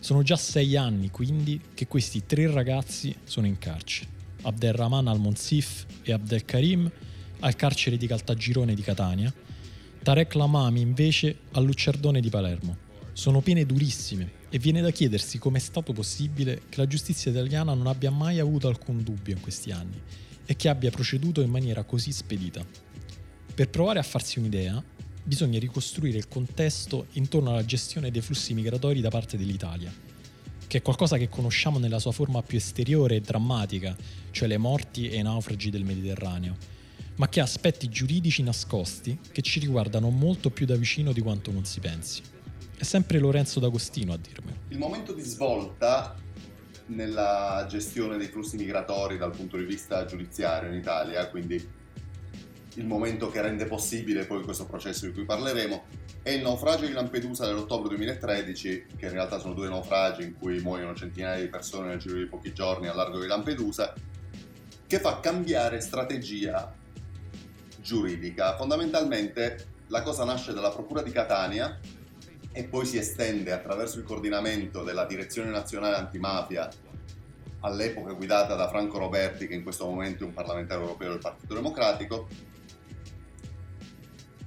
[0.00, 4.08] Sono già sei anni quindi che questi tre ragazzi sono in carcere.
[4.42, 6.90] Abdelrahman al-Monsif e Abdel Karim
[7.40, 9.32] al carcere di Caltagirone di Catania,
[10.02, 12.88] Tarek Lamami invece al Luccerdone di Palermo.
[13.12, 17.74] Sono pene durissime e viene da chiedersi come è stato possibile che la giustizia italiana
[17.74, 20.00] non abbia mai avuto alcun dubbio in questi anni
[20.46, 22.64] e che abbia proceduto in maniera così spedita.
[23.54, 24.82] Per provare a farsi un'idea,
[25.22, 29.92] bisogna ricostruire il contesto intorno alla gestione dei flussi migratori da parte dell'Italia,
[30.66, 33.96] che è qualcosa che conosciamo nella sua forma più esteriore e drammatica,
[34.30, 36.78] cioè le morti e i naufragi del Mediterraneo
[37.20, 41.52] ma che ha aspetti giuridici nascosti che ci riguardano molto più da vicino di quanto
[41.52, 42.22] non si pensi.
[42.74, 44.56] È sempre Lorenzo D'Agostino a dirmelo.
[44.68, 46.16] Il momento di svolta
[46.86, 51.62] nella gestione dei flussi migratori dal punto di vista giudiziario in Italia, quindi
[52.76, 55.84] il momento che rende possibile poi questo processo di cui parleremo,
[56.22, 60.58] è il naufragio di Lampedusa dell'ottobre 2013, che in realtà sono due naufragi in cui
[60.60, 63.92] muoiono centinaia di persone nel giro di pochi giorni al largo di Lampedusa,
[64.86, 66.78] che fa cambiare strategia
[67.80, 68.56] giuridica.
[68.56, 71.78] Fondamentalmente la cosa nasce dalla Procura di Catania
[72.52, 76.68] e poi si estende attraverso il coordinamento della Direzione Nazionale Antimafia,
[77.60, 81.54] all'epoca guidata da Franco Roberti, che in questo momento è un parlamentare europeo del Partito
[81.54, 82.28] Democratico,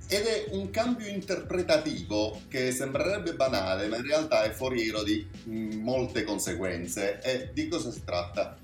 [0.07, 6.23] ed è un cambio interpretativo che sembrerebbe banale, ma in realtà è foriero di molte
[6.23, 7.19] conseguenze.
[7.21, 8.57] E di cosa si tratta?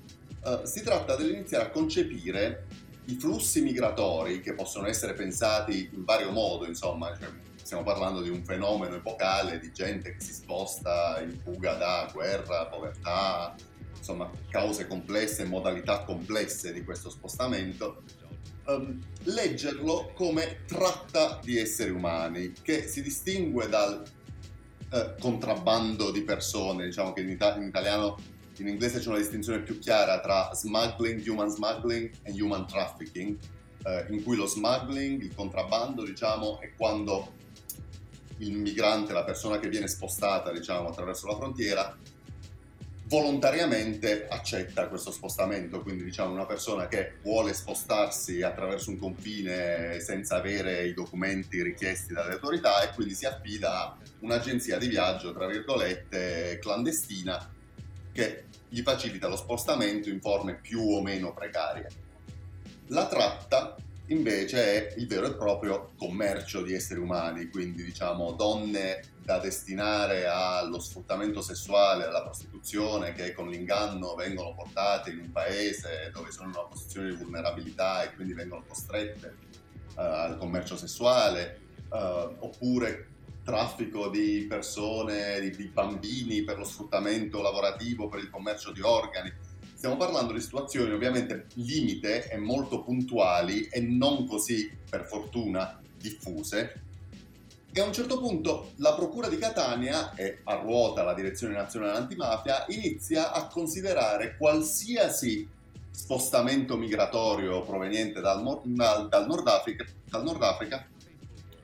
[0.44, 2.66] Uh, si tratta dell'iniziare a concepire
[3.06, 7.28] i flussi migratori che possono essere pensati in vario modo, insomma, cioè,
[7.62, 12.66] stiamo parlando di un fenomeno epocale di gente che si sposta in fuga da guerra,
[12.66, 13.54] povertà,
[13.96, 18.02] insomma, cause complesse, modalità complesse di questo spostamento,
[18.66, 24.02] um, leggerlo come tratta di esseri umani, che si distingue dal
[24.90, 28.16] uh, contrabbando di persone, diciamo che in, ita- in italiano
[28.60, 33.36] in inglese c'è una distinzione più chiara tra smuggling, human smuggling e human trafficking.
[33.82, 37.32] eh, in cui lo smuggling, il contrabbando, diciamo, è quando
[38.38, 41.96] il migrante, la persona che viene spostata, diciamo, attraverso la frontiera,
[43.04, 50.36] volontariamente accetta questo spostamento, quindi diciamo una persona che vuole spostarsi attraverso un confine senza
[50.36, 55.46] avere i documenti richiesti dalle autorità e quindi si affida a un'agenzia di viaggio, tra
[55.46, 57.58] virgolette, clandestina
[58.20, 61.88] che gli facilita lo spostamento in forme più o meno precarie.
[62.88, 63.76] La tratta
[64.08, 70.26] invece è il vero e proprio commercio di esseri umani, quindi diciamo donne da destinare
[70.26, 76.48] allo sfruttamento sessuale, alla prostituzione, che con l'inganno vengono portate in un paese dove sono
[76.48, 79.34] in una posizione di vulnerabilità e quindi vengono costrette
[79.94, 81.96] uh, al commercio sessuale, uh,
[82.40, 83.06] oppure
[83.50, 89.32] traffico di persone, di, di bambini per lo sfruttamento lavorativo, per il commercio di organi.
[89.74, 96.82] Stiamo parlando di situazioni ovviamente limite e molto puntuali e non così, per fortuna, diffuse.
[97.72, 101.98] E a un certo punto la Procura di Catania, e a ruota la Direzione Nazionale
[101.98, 105.48] Antimafia, inizia a considerare qualsiasi
[105.90, 110.86] spostamento migratorio proveniente dal, dal, dal, Nord, Africa, dal Nord Africa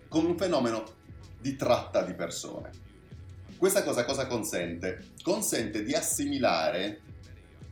[0.08, 0.84] come un fenomeno
[1.46, 2.72] di tratta di persone.
[3.56, 5.10] Questa cosa cosa consente?
[5.22, 7.00] Consente di assimilare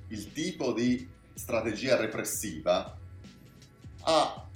[0.09, 2.97] il tipo di strategia repressiva
[4.03, 4.47] a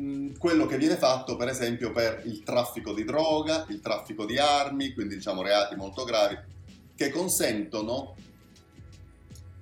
[0.00, 4.36] mm, quello che viene fatto per esempio per il traffico di droga, il traffico di
[4.36, 6.36] armi, quindi diciamo reati molto gravi,
[6.96, 8.16] che consentono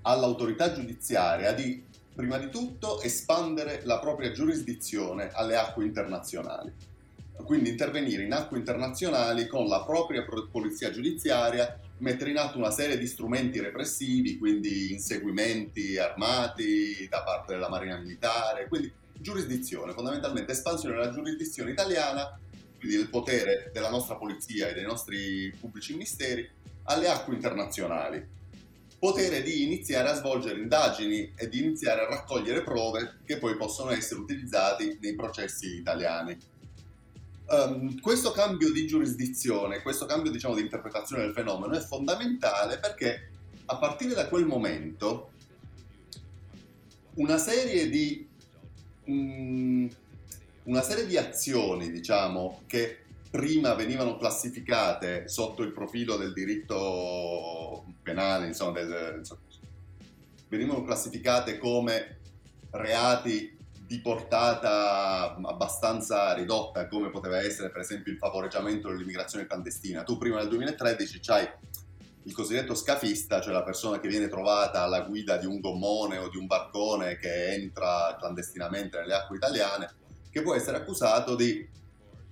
[0.01, 1.85] all'autorità giudiziaria di
[2.15, 6.95] prima di tutto espandere la propria giurisdizione alle acque internazionali
[7.45, 12.99] quindi intervenire in acque internazionali con la propria polizia giudiziaria, mettere in atto una serie
[12.99, 20.97] di strumenti repressivi, quindi inseguimenti armati da parte della Marina Militare, quindi giurisdizione, fondamentalmente espansione
[20.97, 22.39] della giurisdizione italiana,
[22.79, 26.49] quindi del potere della nostra polizia e dei nostri pubblici ministeri
[26.85, 28.35] alle acque internazionali.
[28.99, 33.91] Potere di iniziare a svolgere indagini e di iniziare a raccogliere prove che poi possono
[33.91, 36.37] essere utilizzati nei processi italiani.
[37.49, 43.31] Um, questo cambio di giurisdizione, questo cambio diciamo, di interpretazione del fenomeno è fondamentale perché
[43.67, 45.31] a partire da quel momento
[47.15, 48.27] una serie di,
[49.05, 49.89] um,
[50.65, 58.47] una serie di azioni diciamo, che prima venivano classificate sotto il profilo del diritto penale,
[58.47, 59.41] insomma, del, insomma,
[60.49, 62.19] venivano classificate come
[62.71, 63.56] reati
[63.87, 70.03] di portata abbastanza ridotta, come poteva essere per esempio il favoreggiamento dell'immigrazione clandestina.
[70.03, 71.49] Tu prima del 2013 c'hai
[72.25, 76.29] il cosiddetto scafista, cioè la persona che viene trovata alla guida di un gommone o
[76.29, 79.95] di un barcone che entra clandestinamente nelle acque italiane,
[80.31, 81.69] che può essere accusato di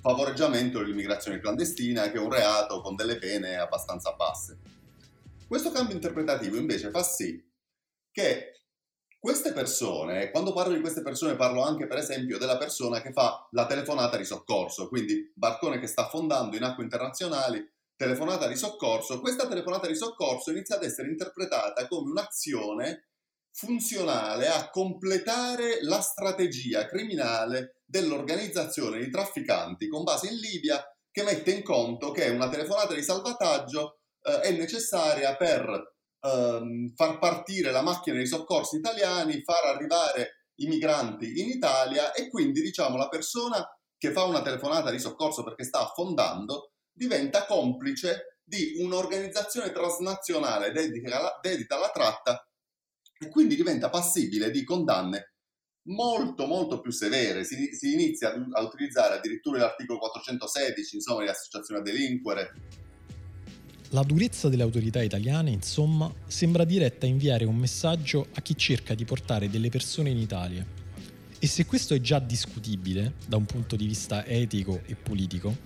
[0.01, 4.59] favoreggiamento dell'immigrazione clandestina, che è un reato con delle pene abbastanza basse.
[5.47, 7.41] Questo cambio interpretativo invece fa sì
[8.11, 8.54] che
[9.25, 13.49] queste persone, quando parlo di queste persone parlo anche per esempio della persona che fa
[13.53, 17.67] la telefonata di soccorso, quindi barcone che sta affondando in acque internazionali,
[17.97, 23.07] telefonata di soccorso, questa telefonata di soccorso inizia ad essere interpretata come un'azione
[23.51, 31.51] funzionale a completare la strategia criminale dell'organizzazione di trafficanti con base in Libia che mette
[31.51, 35.94] in conto che una telefonata di salvataggio eh, è necessaria per
[36.25, 42.29] ehm, far partire la macchina dei soccorsi italiani, far arrivare i migranti in Italia e
[42.29, 43.65] quindi diciamo la persona
[43.99, 51.77] che fa una telefonata di soccorso perché sta affondando diventa complice di un'organizzazione transnazionale dedita
[51.77, 52.47] alla, tratta
[53.19, 55.33] e quindi diventa passibile di condanne
[55.87, 57.45] molto molto più severe.
[57.45, 62.53] Si, si inizia a utilizzare addirittura l'articolo 416, insomma, di associazione a delinquere,
[63.91, 68.95] la durezza delle autorità italiane, insomma, sembra diretta a inviare un messaggio a chi cerca
[68.95, 70.67] di portare delle persone in Italia.
[71.39, 75.57] E se questo è già discutibile da un punto di vista etico e politico,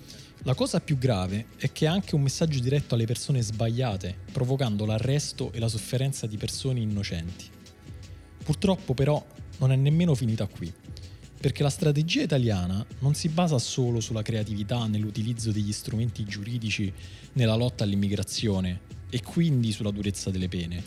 [0.42, 4.84] la cosa più grave è che è anche un messaggio diretto alle persone sbagliate, provocando
[4.86, 7.46] l'arresto e la sofferenza di persone innocenti.
[8.44, 9.24] Purtroppo però
[9.58, 10.72] non è nemmeno finita qui
[11.40, 16.92] perché la strategia italiana non si basa solo sulla creatività nell'utilizzo degli strumenti giuridici
[17.34, 20.82] nella lotta all'immigrazione e quindi sulla durezza delle pene,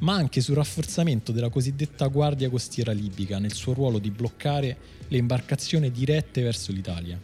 [0.00, 4.76] ma anche sul rafforzamento della cosiddetta Guardia Costiera Libica nel suo ruolo di bloccare
[5.08, 7.20] le imbarcazioni dirette verso l'Italia.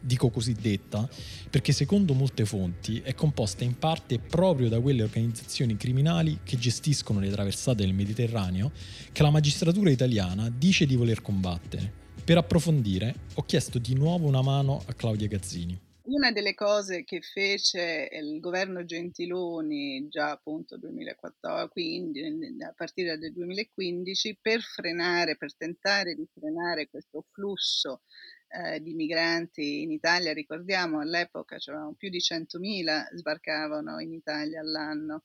[0.00, 1.08] Dico cosiddetta
[1.50, 7.20] perché secondo molte fonti è composta in parte proprio da quelle organizzazioni criminali che gestiscono
[7.20, 8.70] le traversate del Mediterraneo
[9.12, 12.06] che la magistratura italiana dice di voler combattere.
[12.28, 15.80] Per approfondire ho chiesto di nuovo una mano a Claudia Gazzini.
[16.08, 24.40] Una delle cose che fece il governo Gentiloni già appunto 2014, a partire dal 2015
[24.42, 28.02] per frenare, per tentare di frenare questo flusso
[28.48, 35.22] eh, di migranti in Italia, ricordiamo all'epoca c'erano più di 100.000 sbarcavano in Italia all'anno.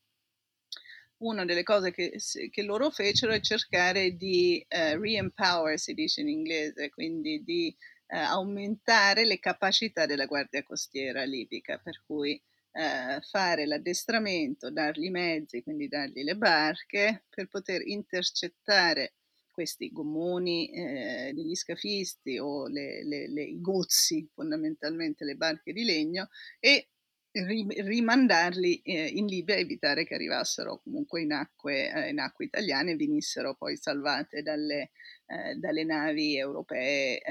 [1.24, 2.19] Una delle cose che,
[2.49, 7.74] che loro fecero è cercare di eh, re-empower, si dice in inglese, quindi di
[8.07, 12.34] eh, aumentare le capacità della Guardia Costiera libica, per cui
[12.74, 19.13] eh, fare l'addestramento, dargli i mezzi, quindi dargli le barche per poter intercettare
[19.49, 25.86] questi gommoni eh, degli scafisti o le, le, le, i gozzi, fondamentalmente le barche di
[25.86, 26.28] legno,
[26.59, 26.89] e
[27.34, 32.95] rimandarli eh, in Libia evitare che arrivassero comunque in acque, eh, in acque italiane e
[32.95, 34.91] venissero poi salvate dalle,
[35.25, 37.21] eh, dalle navi europee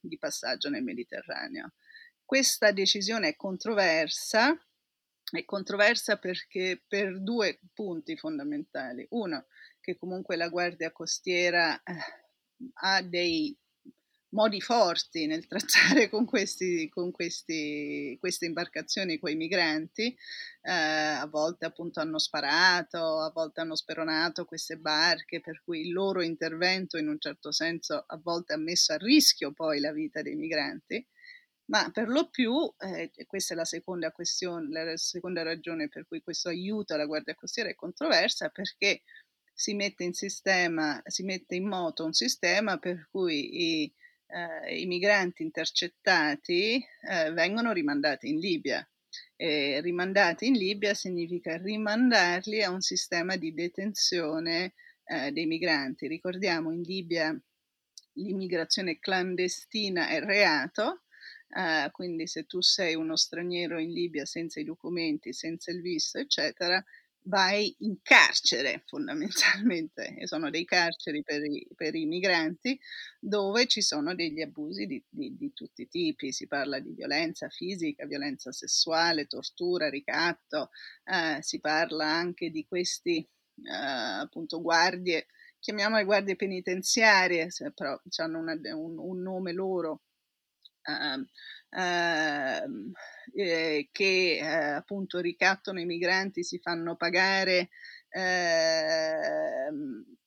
[0.00, 1.74] di passaggio nel Mediterraneo.
[2.24, 4.52] Questa decisione è controversa,
[5.30, 9.06] è controversa perché per due punti fondamentali.
[9.10, 9.46] Uno,
[9.80, 11.80] che comunque la Guardia Costiera
[12.72, 13.56] ha dei
[14.30, 20.16] modi forti nel trattare con, questi, con questi, queste imbarcazioni, quei migranti,
[20.62, 25.92] eh, a volte appunto hanno sparato, a volte hanno speronato queste barche, per cui il
[25.92, 30.22] loro intervento in un certo senso a volte ha messo a rischio poi la vita
[30.22, 31.06] dei migranti.
[31.68, 36.20] Ma per lo più, eh, questa è la seconda questione, la seconda ragione per cui
[36.20, 39.02] questo aiuto alla Guardia Costiera è controversa, perché
[39.52, 43.94] si mette in sistema, si mette in moto un sistema per cui i,
[44.26, 48.88] eh, i migranti intercettati eh, vengono rimandati in Libia.
[49.34, 54.74] E rimandati in Libia significa rimandarli a un sistema di detenzione
[55.04, 56.08] eh, dei migranti.
[56.08, 57.38] Ricordiamo in Libia
[58.14, 61.02] l'immigrazione clandestina è reato,
[61.48, 66.18] Uh, quindi se tu sei uno straniero in Libia senza i documenti, senza il visto,
[66.18, 66.84] eccetera,
[67.26, 72.78] vai in carcere fondamentalmente, e sono dei carceri per i, per i migranti
[73.18, 77.48] dove ci sono degli abusi di, di, di, tutti i tipi, si parla di violenza
[77.48, 80.70] fisica, violenza sessuale, tortura, ricatto,
[81.04, 85.26] eh, si parla anche di questi eh, appunto guardie,
[85.58, 90.02] chiamiamole guardie penitenziarie, però hanno una, un, un, nome loro.
[90.82, 91.26] Ehm,
[91.70, 92.64] eh,
[93.92, 97.68] che eh, appunto ricattano i migranti, si fanno pagare
[98.08, 99.68] eh,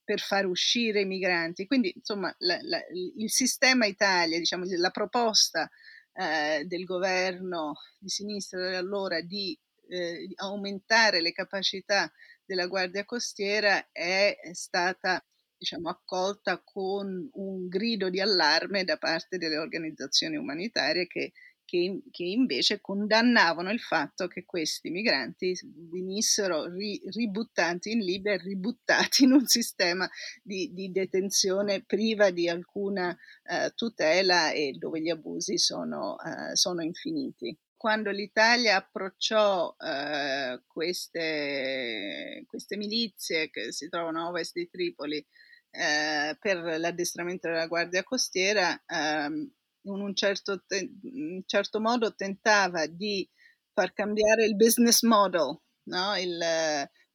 [0.04, 1.66] per far uscire i migranti.
[1.66, 2.80] Quindi insomma la, la,
[3.16, 5.70] il sistema Italia, diciamo la proposta
[6.14, 12.12] eh, del governo di sinistra allora di eh, aumentare le capacità
[12.46, 15.24] della Guardia Costiera è stata
[15.60, 21.34] diciamo, accolta con un grido di allarme da parte delle organizzazioni umanitarie che,
[21.66, 25.54] che, che invece condannavano il fatto che questi migranti
[25.92, 30.10] venissero ri, ributtati in Libia e ributtati in un sistema
[30.42, 36.82] di, di detenzione priva di alcuna uh, tutela e dove gli abusi sono, uh, sono
[36.82, 37.56] infiniti.
[37.80, 45.26] Quando l'Italia approcciò eh, queste, queste, milizie che si trovano a ovest di Tripoli
[45.72, 52.86] eh, per l'addestramento della Guardia Costiera, eh, in un certo, te- in certo, modo tentava
[52.88, 53.28] di
[53.74, 56.16] far cambiare il business model, no?
[56.18, 56.40] il,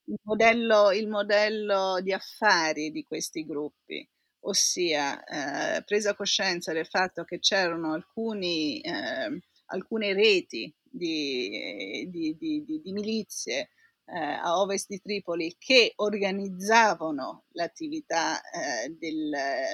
[0.05, 4.09] il, modello, il, modello, di affari di questi gruppi,
[4.47, 12.81] ossia eh, presa coscienza del fatto che c'erano alcuni, eh, alcune reti di, di, di,
[12.83, 13.71] di milizie
[14.07, 19.31] eh, a ovest di Tripoli che organizzavano l'attività eh, del,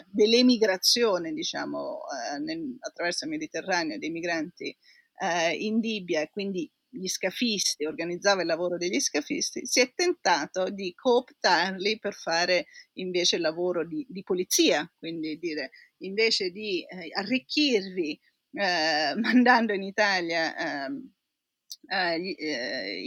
[0.07, 2.01] dell'emigrazione diciamo,
[2.35, 4.77] eh, nel, attraverso il Mediterraneo dei migranti
[5.23, 10.93] eh, in Libia quindi gli scafisti, organizzava il lavoro degli scafisti, si è tentato di
[10.93, 18.21] cooptarli per fare invece il lavoro di, di polizia, quindi dire invece di eh, arricchirvi
[18.53, 20.89] eh, mandando in Italia
[21.91, 22.35] ehm, gli,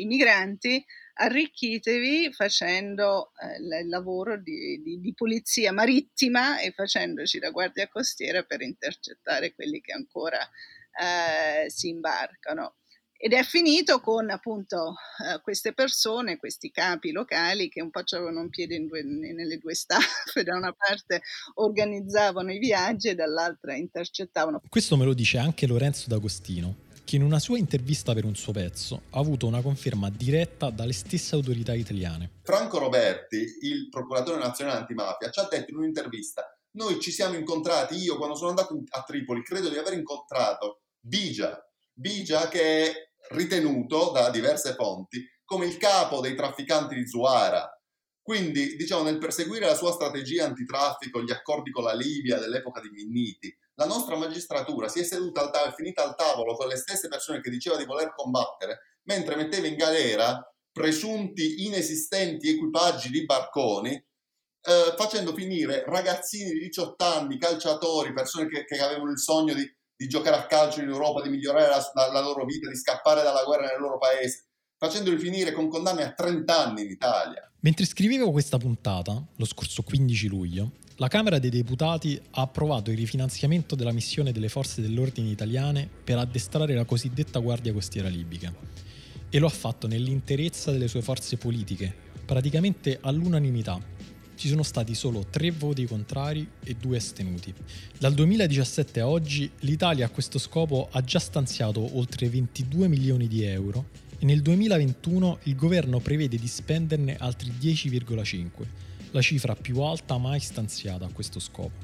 [0.01, 0.83] i migranti,
[1.15, 8.43] arricchitevi facendo eh, il lavoro di, di, di, pulizia marittima e facendoci la guardia costiera
[8.43, 10.39] per intercettare quelli che ancora
[10.99, 12.75] eh, si imbarcano.
[13.15, 18.41] ed è finito con appunto eh, queste persone, questi capi locali che un po' avevano
[18.41, 21.21] un piede due, nelle due staffe, da una parte
[21.55, 24.61] organizzavano i viaggi e dall'altra intercettavano.
[24.67, 28.53] Questo me lo dice anche Lorenzo D'Agostino, che in una sua intervista per un suo
[28.53, 32.29] pezzo ha avuto una conferma diretta dalle stesse autorità italiane.
[32.43, 36.45] Franco Roberti, il procuratore nazionale antimafia, ci ha detto in un'intervista
[36.75, 41.59] noi ci siamo incontrati, io quando sono andato a Tripoli credo di aver incontrato Bigia,
[41.91, 42.93] Bigia che è
[43.29, 47.69] ritenuto da diverse fonti come il capo dei trafficanti di Zuara.
[48.23, 52.89] Quindi, diciamo, nel perseguire la sua strategia antitraffico, gli accordi con la Libia dell'epoca di
[52.89, 57.09] Minniti, la nostra magistratura si è seduta al tavolo, finita al tavolo con le stesse
[57.09, 63.91] persone che diceva di voler combattere, mentre metteva in galera presunti inesistenti equipaggi di barconi,
[63.91, 69.69] eh, facendo finire ragazzini di 18 anni, calciatori, persone che, che avevano il sogno di,
[69.93, 73.21] di giocare a calcio in Europa, di migliorare la, la, la, loro vita, di scappare
[73.21, 74.45] dalla guerra nel loro paese,
[74.77, 77.52] facendoli finire con condanne a 30 anni in Italia.
[77.63, 82.97] Mentre scrivevo questa puntata, lo scorso 15 luglio, la Camera dei Deputati ha approvato il
[82.97, 88.53] rifinanziamento della missione delle forze dell'ordine italiane per addestrare la cosiddetta Guardia Costiera Libica
[89.29, 91.95] e lo ha fatto nell'interezza delle sue forze politiche,
[92.25, 93.79] praticamente all'unanimità,
[94.35, 97.53] ci sono stati solo tre voti contrari e due astenuti.
[97.97, 103.43] Dal 2017 a oggi l'Italia a questo scopo ha già stanziato oltre 22 milioni di
[103.43, 103.85] euro
[104.23, 108.49] e nel 2021 il governo prevede di spenderne altri 10,5,
[109.11, 111.77] la cifra più alta mai stanziata a questo scopo.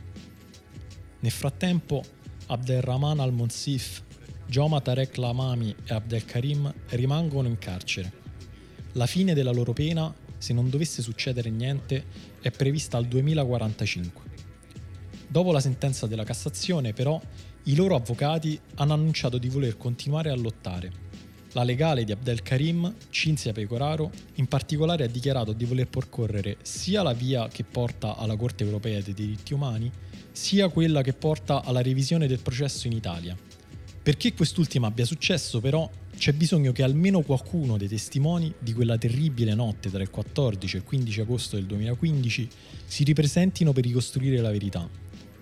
[1.19, 2.01] Nel frattempo
[2.45, 4.03] Abdelrahman al-Monsif,
[4.47, 8.13] Joma Tarek Lamami e Abdelkarim rimangono in carcere.
[8.93, 12.05] La fine della loro pena se non dovesse succedere niente,
[12.39, 14.23] è prevista al 2045.
[15.27, 17.21] Dopo la sentenza della Cassazione, però,
[17.63, 21.08] i loro avvocati hanno annunciato di voler continuare a lottare.
[21.53, 27.01] La legale di Abdel Karim, Cinzia Pecoraro, in particolare ha dichiarato di voler percorrere sia
[27.01, 29.91] la via che porta alla Corte europea dei diritti umani,
[30.31, 33.35] sia quella che porta alla revisione del processo in Italia.
[34.01, 39.55] Perché quest'ultima abbia successo, però, c'è bisogno che almeno qualcuno dei testimoni di quella terribile
[39.55, 42.47] notte tra il 14 e il 15 agosto del 2015
[42.85, 44.87] si ripresentino per ricostruire la verità.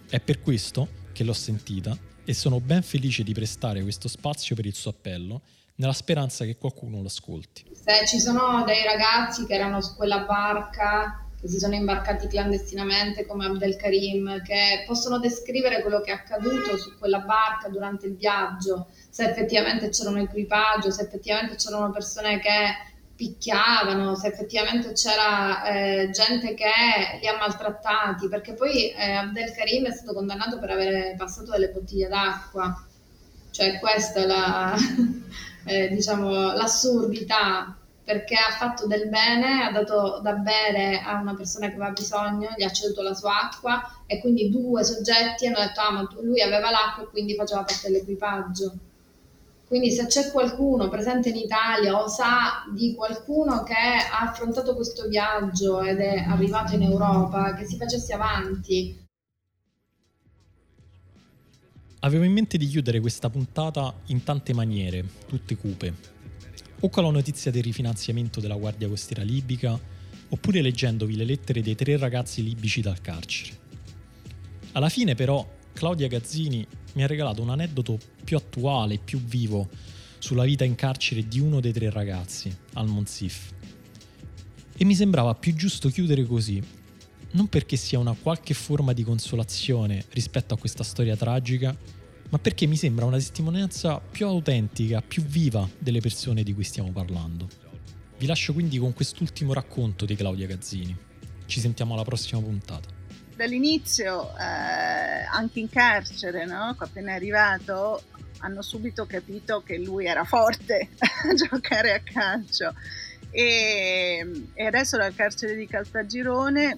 [0.09, 4.65] È per questo che l'ho sentita e sono ben felice di prestare questo spazio per
[4.65, 5.41] il suo appello
[5.77, 7.65] nella speranza che qualcuno lo ascolti.
[7.73, 13.25] Se ci sono dei ragazzi che erano su quella barca che si sono imbarcati clandestinamente
[13.25, 18.15] come Abdel Karim, che possono descrivere quello che è accaduto su quella barca durante il
[18.15, 25.63] viaggio, se effettivamente c'era un equipaggio, se effettivamente c'erano persone che picchiavano, se effettivamente c'era
[25.65, 26.65] eh, gente che
[27.21, 31.69] li ha maltrattati, perché poi eh, Abdel Karim è stato condannato per aver passato delle
[31.69, 32.83] bottiglie d'acqua,
[33.51, 34.75] cioè questa è la,
[35.67, 37.75] eh, diciamo, l'assurdità
[38.07, 42.47] perché ha fatto del bene, ha dato da bere a una persona che aveva bisogno,
[42.55, 46.41] gli ha ceduto la sua acqua e quindi due soggetti hanno detto ah ma lui
[46.41, 48.73] aveva l'acqua e quindi faceva parte dell'equipaggio.
[49.67, 55.09] Quindi se c'è qualcuno presente in Italia o sa di qualcuno che ha affrontato questo
[55.09, 59.06] viaggio ed è arrivato in Europa, che si facesse avanti.
[62.07, 65.93] Avevo in mente di chiudere questa puntata in tante maniere, tutte cupe,
[66.79, 69.77] o con la notizia del rifinanziamento della Guardia Costiera libica,
[70.29, 73.57] oppure leggendovi le lettere dei tre ragazzi libici dal carcere.
[74.71, 79.67] Alla fine però Claudia Gazzini mi ha regalato un aneddoto più attuale, più vivo,
[80.17, 83.51] sulla vita in carcere di uno dei tre ragazzi, al Monsif.
[84.77, 86.63] E mi sembrava più giusto chiudere così,
[87.31, 91.75] non perché sia una qualche forma di consolazione rispetto a questa storia tragica,
[92.29, 96.91] ma perché mi sembra una testimonianza più autentica, più viva delle persone di cui stiamo
[96.91, 97.47] parlando.
[98.17, 100.95] Vi lascio quindi con quest'ultimo racconto di Claudia Gazzini.
[101.45, 102.89] Ci sentiamo alla prossima puntata.
[103.35, 106.75] Dall'inizio, eh, anche in carcere, no?
[106.77, 108.01] appena arrivato,
[108.39, 112.73] hanno subito capito che lui era forte a giocare a calcio.
[113.29, 116.77] E, e adesso dal carcere di Caltagirone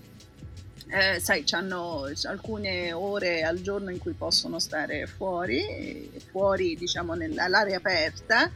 [0.90, 7.78] eh, sai, hanno alcune ore al giorno in cui possono stare fuori, fuori diciamo nell'aria
[7.78, 8.50] aperta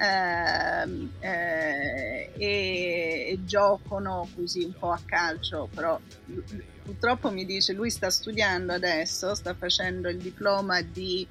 [0.00, 5.98] eh, eh, e, e, giocano così un po' a calcio, però
[6.82, 11.26] purtroppo mi dice lui sta studiando adesso, sta facendo il diploma di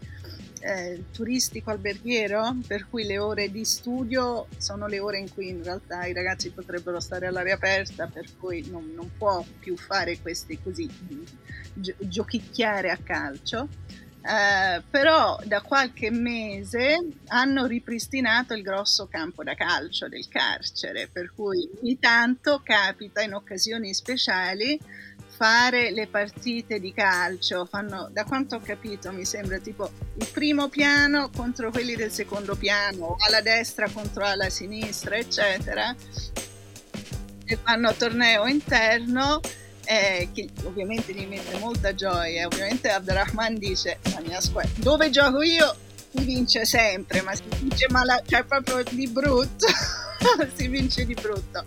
[0.62, 5.64] eh, turistico alberghiero, per cui le ore di studio sono le ore in cui in
[5.64, 10.60] realtà i ragazzi potrebbero stare all'aria aperta, per cui non, non può più fare questi
[10.62, 10.90] così,
[11.74, 13.68] gio- giochicchiare a calcio.
[14.22, 16.98] eh, però da qualche mese
[17.28, 23.34] hanno ripristinato il grosso campo da calcio del carcere, per cui ogni tanto capita in
[23.34, 24.78] occasioni speciali
[25.40, 30.68] fare le partite di calcio, fanno, da quanto ho capito, mi sembra tipo il primo
[30.68, 35.96] piano contro quelli del secondo piano, alla destra contro alla sinistra, eccetera.
[37.46, 39.40] E fanno torneo interno
[39.86, 42.46] eh, che ovviamente gli mette molta gioia.
[42.46, 45.74] Ovviamente Abdurrahman dice: La mia squadra, dove gioco io
[46.14, 49.68] si vince sempre, ma si vince male, cioè proprio di brutto.
[50.54, 51.64] si vince di brutto